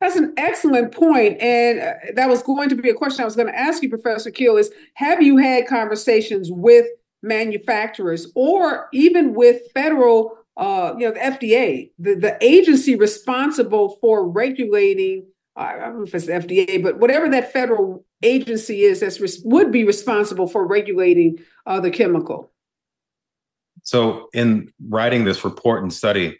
That's 0.00 0.16
an 0.16 0.32
excellent 0.38 0.92
point, 0.92 1.38
and 1.42 1.78
uh, 1.78 1.92
that 2.14 2.30
was 2.30 2.42
going 2.42 2.70
to 2.70 2.74
be 2.74 2.88
a 2.88 2.94
question 2.94 3.20
I 3.20 3.26
was 3.26 3.36
going 3.36 3.48
to 3.48 3.58
ask 3.58 3.82
you, 3.82 3.90
Professor 3.90 4.30
Keel. 4.30 4.56
Is 4.56 4.70
have 4.94 5.22
you 5.22 5.36
had 5.36 5.66
conversations 5.66 6.50
with 6.50 6.86
manufacturers 7.22 8.30
or 8.34 8.88
even 8.92 9.34
with 9.34 9.60
federal 9.74 10.36
uh, 10.56 10.94
you 10.98 11.06
know 11.06 11.12
the 11.12 11.20
fda 11.20 11.90
the, 11.98 12.14
the 12.14 12.36
agency 12.40 12.96
responsible 12.96 13.96
for 14.00 14.28
regulating 14.28 15.26
i 15.56 15.76
don't 15.76 15.96
know 15.96 16.02
if 16.02 16.14
it's 16.14 16.26
fda 16.26 16.82
but 16.82 16.98
whatever 16.98 17.28
that 17.28 17.52
federal 17.52 18.04
agency 18.22 18.82
is 18.82 19.00
that's 19.00 19.20
res- 19.20 19.42
would 19.44 19.70
be 19.72 19.84
responsible 19.84 20.46
for 20.46 20.66
regulating 20.66 21.38
uh, 21.66 21.80
the 21.80 21.90
chemical. 21.90 22.52
So 23.82 24.28
in 24.34 24.70
writing 24.88 25.24
this 25.24 25.44
report 25.44 25.82
and 25.82 25.92
study 25.92 26.38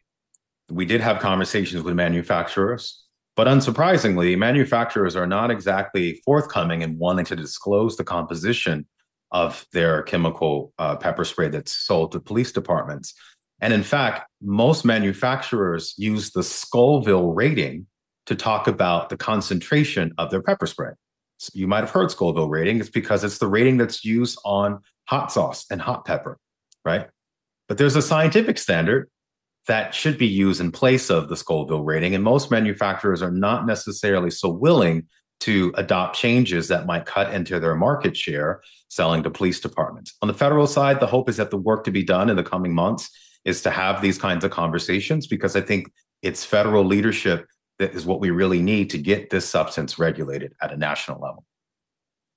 we 0.70 0.84
did 0.84 1.00
have 1.00 1.18
conversations 1.18 1.82
with 1.82 1.94
manufacturers 1.94 3.04
but 3.36 3.46
unsurprisingly 3.46 4.36
manufacturers 4.36 5.16
are 5.16 5.26
not 5.26 5.50
exactly 5.50 6.20
forthcoming 6.24 6.82
in 6.82 6.98
wanting 6.98 7.24
to 7.24 7.36
disclose 7.36 7.96
the 7.96 8.04
composition 8.04 8.86
of 9.32 9.66
their 9.72 10.02
chemical 10.02 10.72
uh, 10.78 10.96
pepper 10.96 11.24
spray 11.24 11.48
that's 11.48 11.72
sold 11.72 12.12
to 12.12 12.20
police 12.20 12.52
departments. 12.52 13.14
And 13.60 13.72
in 13.72 13.82
fact, 13.82 14.28
most 14.42 14.84
manufacturers 14.84 15.94
use 15.96 16.30
the 16.30 16.42
Scoville 16.42 17.32
rating 17.32 17.86
to 18.26 18.34
talk 18.34 18.66
about 18.66 19.08
the 19.08 19.16
concentration 19.16 20.12
of 20.18 20.30
their 20.30 20.42
pepper 20.42 20.66
spray. 20.66 20.92
So 21.38 21.50
you 21.54 21.66
might 21.66 21.80
have 21.80 21.90
heard 21.90 22.10
Scoville 22.10 22.48
rating. 22.48 22.80
It's 22.80 22.90
because 22.90 23.24
it's 23.24 23.38
the 23.38 23.46
rating 23.46 23.76
that's 23.76 24.04
used 24.04 24.38
on 24.44 24.80
hot 25.06 25.32
sauce 25.32 25.66
and 25.70 25.80
hot 25.80 26.04
pepper, 26.04 26.38
right? 26.84 27.08
But 27.68 27.78
there's 27.78 27.96
a 27.96 28.02
scientific 28.02 28.58
standard 28.58 29.08
that 29.66 29.94
should 29.94 30.18
be 30.18 30.26
used 30.26 30.60
in 30.60 30.72
place 30.72 31.10
of 31.10 31.28
the 31.28 31.36
Scoville 31.36 31.84
rating. 31.84 32.14
And 32.14 32.24
most 32.24 32.50
manufacturers 32.50 33.22
are 33.22 33.30
not 33.30 33.66
necessarily 33.66 34.30
so 34.30 34.48
willing 34.48 35.06
to 35.40 35.72
adopt 35.76 36.16
changes 36.16 36.68
that 36.68 36.86
might 36.86 37.06
cut 37.06 37.32
into 37.32 37.58
their 37.58 37.74
market 37.74 38.16
share 38.16 38.60
selling 38.90 39.22
to 39.22 39.30
police 39.30 39.60
departments. 39.60 40.14
On 40.20 40.28
the 40.28 40.34
federal 40.34 40.66
side, 40.66 41.00
the 41.00 41.06
hope 41.06 41.28
is 41.30 41.38
that 41.38 41.50
the 41.50 41.56
work 41.56 41.84
to 41.84 41.90
be 41.90 42.04
done 42.04 42.28
in 42.28 42.36
the 42.36 42.42
coming 42.42 42.74
months 42.74 43.10
is 43.44 43.62
to 43.62 43.70
have 43.70 44.02
these 44.02 44.18
kinds 44.18 44.44
of 44.44 44.50
conversations 44.50 45.26
because 45.26 45.56
I 45.56 45.62
think 45.62 45.90
it's 46.22 46.44
federal 46.44 46.84
leadership 46.84 47.46
that 47.78 47.94
is 47.94 48.04
what 48.04 48.20
we 48.20 48.30
really 48.30 48.60
need 48.60 48.90
to 48.90 48.98
get 48.98 49.30
this 49.30 49.48
substance 49.48 49.98
regulated 49.98 50.52
at 50.60 50.72
a 50.72 50.76
national 50.76 51.20
level. 51.20 51.44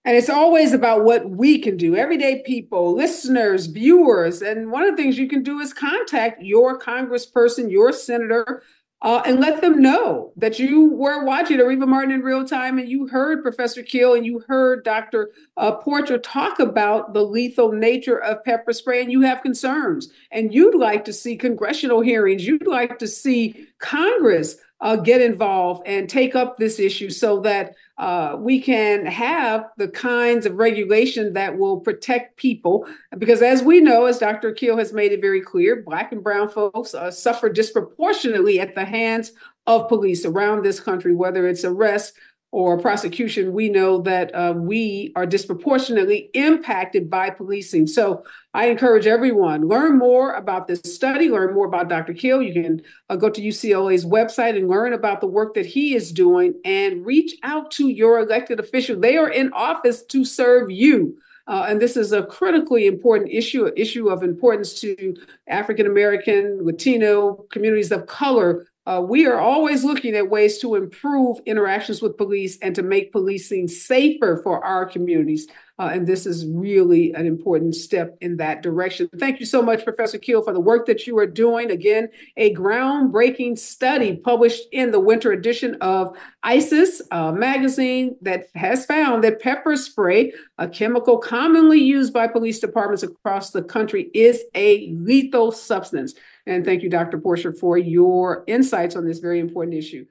And 0.06 0.16
it's 0.16 0.30
always 0.30 0.74
about 0.74 1.04
what 1.04 1.30
we 1.30 1.60
can 1.60 1.76
do, 1.76 1.96
everyday 1.96 2.44
people, 2.44 2.94
listeners, 2.94 3.68
viewers. 3.68 4.42
And 4.42 4.72
one 4.72 4.84
of 4.84 4.92
the 4.92 5.02
things 5.02 5.18
you 5.18 5.28
can 5.28 5.44
do 5.44 5.60
is 5.60 5.74
contact 5.74 6.42
your 6.42 6.80
congressperson, 6.80 7.72
your 7.72 7.92
senator, 7.94 8.64
uh, 9.04 9.22
and 9.26 9.42
let 9.42 9.60
them 9.60 9.82
know 9.82 10.32
that 10.38 10.58
you 10.58 10.86
were 10.94 11.26
watching 11.26 11.58
Areva 11.58 11.86
Martin 11.86 12.12
in 12.12 12.22
real 12.22 12.46
time 12.46 12.80
and 12.80 12.88
you 12.88 13.06
heard 13.08 13.44
Professor 13.44 13.84
Keel 13.84 14.14
and 14.14 14.26
you 14.26 14.40
heard 14.48 14.86
Dr. 14.86 15.32
Uh, 15.58 15.74
Porcher 15.74 16.18
talk 16.18 16.60
about 16.60 17.14
the 17.14 17.24
lethal 17.24 17.74
nature 17.74 18.18
of 18.18 18.44
pepper 18.46 18.72
spray 18.72 19.02
and 19.02 19.12
you 19.12 19.22
have 19.22 19.44
concerns 19.44 20.10
and 20.32 20.54
you'd 20.54 20.76
like 20.76 21.04
to 21.04 21.14
see 21.14 21.36
congressional 21.36 22.00
hearings, 22.00 22.48
you'd 22.48 22.66
like 22.66 22.98
to 23.00 23.08
see 23.08 23.68
Congress 23.80 24.56
uh, 24.80 24.96
get 24.96 25.22
involved 25.22 25.82
and 25.86 26.10
take 26.10 26.36
up 26.36 26.58
this 26.58 26.80
issue 26.80 27.10
so 27.10 27.42
that 27.42 27.76
uh, 27.98 28.36
we 28.40 28.60
can 28.60 29.06
have 29.06 29.70
the 29.78 29.88
kinds 29.88 30.46
of 30.46 30.56
regulation 30.56 31.34
that 31.34 31.58
will 31.58 31.80
protect 31.80 32.38
people. 32.38 32.88
Because 33.18 33.42
as 33.42 33.62
we 33.62 33.80
know, 33.80 34.06
as 34.06 34.18
Dr. 34.18 34.52
Keel 34.52 34.78
has 34.78 34.94
made 34.94 35.12
it 35.12 35.22
very 35.22 35.42
clear, 35.42 35.84
Black 35.84 36.12
and 36.12 36.24
Brown 36.24 36.50
folks 36.50 36.96
uh, 36.96 37.12
suffer 37.12 37.50
disproportionately 37.50 38.60
at 38.60 38.74
the 38.74 38.86
hands 38.86 39.34
of 39.68 39.88
police 39.88 40.26
around 40.26 40.64
this 40.64 40.80
country, 40.80 41.14
whether 41.14 41.48
it's 41.48 41.64
arrest 41.64 42.14
or 42.54 42.78
prosecution, 42.78 43.52
we 43.52 43.68
know 43.68 44.00
that 44.00 44.30
uh, 44.36 44.54
we 44.56 45.12
are 45.16 45.26
disproportionately 45.26 46.30
impacted 46.36 47.10
by 47.10 47.32
policing. 47.32 47.88
So 47.88 48.24
I 48.54 48.68
encourage 48.68 49.08
everyone 49.08 49.68
learn 49.68 49.98
more 49.98 50.34
about 50.34 50.68
this 50.68 50.80
study, 50.86 51.32
learn 51.32 51.56
more 51.56 51.66
about 51.66 51.90
Dr. 51.90 52.14
Keel. 52.14 52.44
You 52.44 52.54
can 52.54 52.84
uh, 53.10 53.16
go 53.16 53.32
to 53.32 53.42
UCLA's 53.42 54.06
website 54.06 54.56
and 54.56 54.70
learn 54.70 54.94
about 54.94 55.20
the 55.20 55.26
work 55.26 55.56
that 55.56 55.66
he 55.66 55.96
is 55.96 56.12
doing, 56.12 56.54
and 56.64 57.04
reach 57.04 57.34
out 57.42 57.72
to 57.72 57.88
your 57.88 58.20
elected 58.20 58.60
official. 58.60 59.00
They 59.00 59.18
are 59.18 59.30
in 59.30 59.52
office 59.54 60.04
to 60.04 60.24
serve 60.24 60.70
you. 60.70 61.18
Uh, 61.48 61.66
and 61.68 61.82
this 61.82 61.98
is 61.98 62.12
a 62.12 62.24
critically 62.24 62.86
important 62.86 63.32
issue, 63.32 63.66
an 63.66 63.74
issue 63.76 64.10
of 64.10 64.22
importance 64.22 64.80
to 64.82 65.16
African 65.48 65.88
American, 65.88 66.60
Latino 66.64 67.48
communities 67.50 67.92
of 67.92 68.06
color 68.06 68.68
uh, 68.86 69.02
we 69.08 69.26
are 69.26 69.40
always 69.40 69.84
looking 69.84 70.16
at 70.16 70.30
ways 70.30 70.58
to 70.60 70.76
improve 70.76 71.38
interactions 71.46 72.02
with 72.02 72.18
police 72.18 72.58
and 72.62 72.76
to 72.76 72.84
make 72.84 73.12
policing 73.12 73.68
safer 73.68 74.42
for 74.44 74.64
our 74.64 74.86
communities. 74.86 75.48
Uh, 75.80 75.90
and 75.92 76.06
this 76.06 76.28
is 76.28 76.46
really 76.46 77.14
an 77.14 77.26
important 77.26 77.74
step 77.74 78.16
in 78.22 78.38
that 78.38 78.62
direction. 78.62 79.10
Thank 79.18 79.40
you 79.40 79.46
so 79.46 79.62
much, 79.62 79.84
Professor 79.84 80.20
Keel, 80.20 80.44
for 80.44 80.54
the 80.54 80.60
work 80.60 80.86
that 80.86 81.08
you 81.08 81.18
are 81.18 81.26
doing. 81.26 81.72
Again, 81.72 82.10
a 82.38 82.54
groundbreaking 82.54 83.58
study 83.58 84.18
published 84.18 84.64
in 84.72 84.92
the 84.92 85.00
winter 85.00 85.32
edition 85.32 85.76
of 85.82 86.16
ISIS 86.44 87.02
uh, 87.10 87.32
magazine 87.32 88.16
that 88.22 88.50
has 88.54 88.86
found 88.86 89.24
that 89.24 89.42
pepper 89.42 89.76
spray, 89.76 90.32
a 90.60 90.68
chemical 90.68 91.18
commonly 91.18 91.80
used 91.80 92.14
by 92.14 92.28
police 92.28 92.60
departments 92.60 93.02
across 93.02 93.50
the 93.50 93.64
country, 93.64 94.12
is 94.14 94.44
a 94.54 94.92
lethal 94.92 95.52
substance. 95.52 96.14
And 96.46 96.66
thank 96.66 96.84
you, 96.84 96.90
Dr. 96.90 97.18
Porcher, 97.20 97.54
for 97.54 97.78
your 97.78 98.44
insights 98.48 98.96
on 98.96 99.06
this 99.06 99.20
very 99.20 99.40
important 99.40 99.78
issue. 99.78 100.06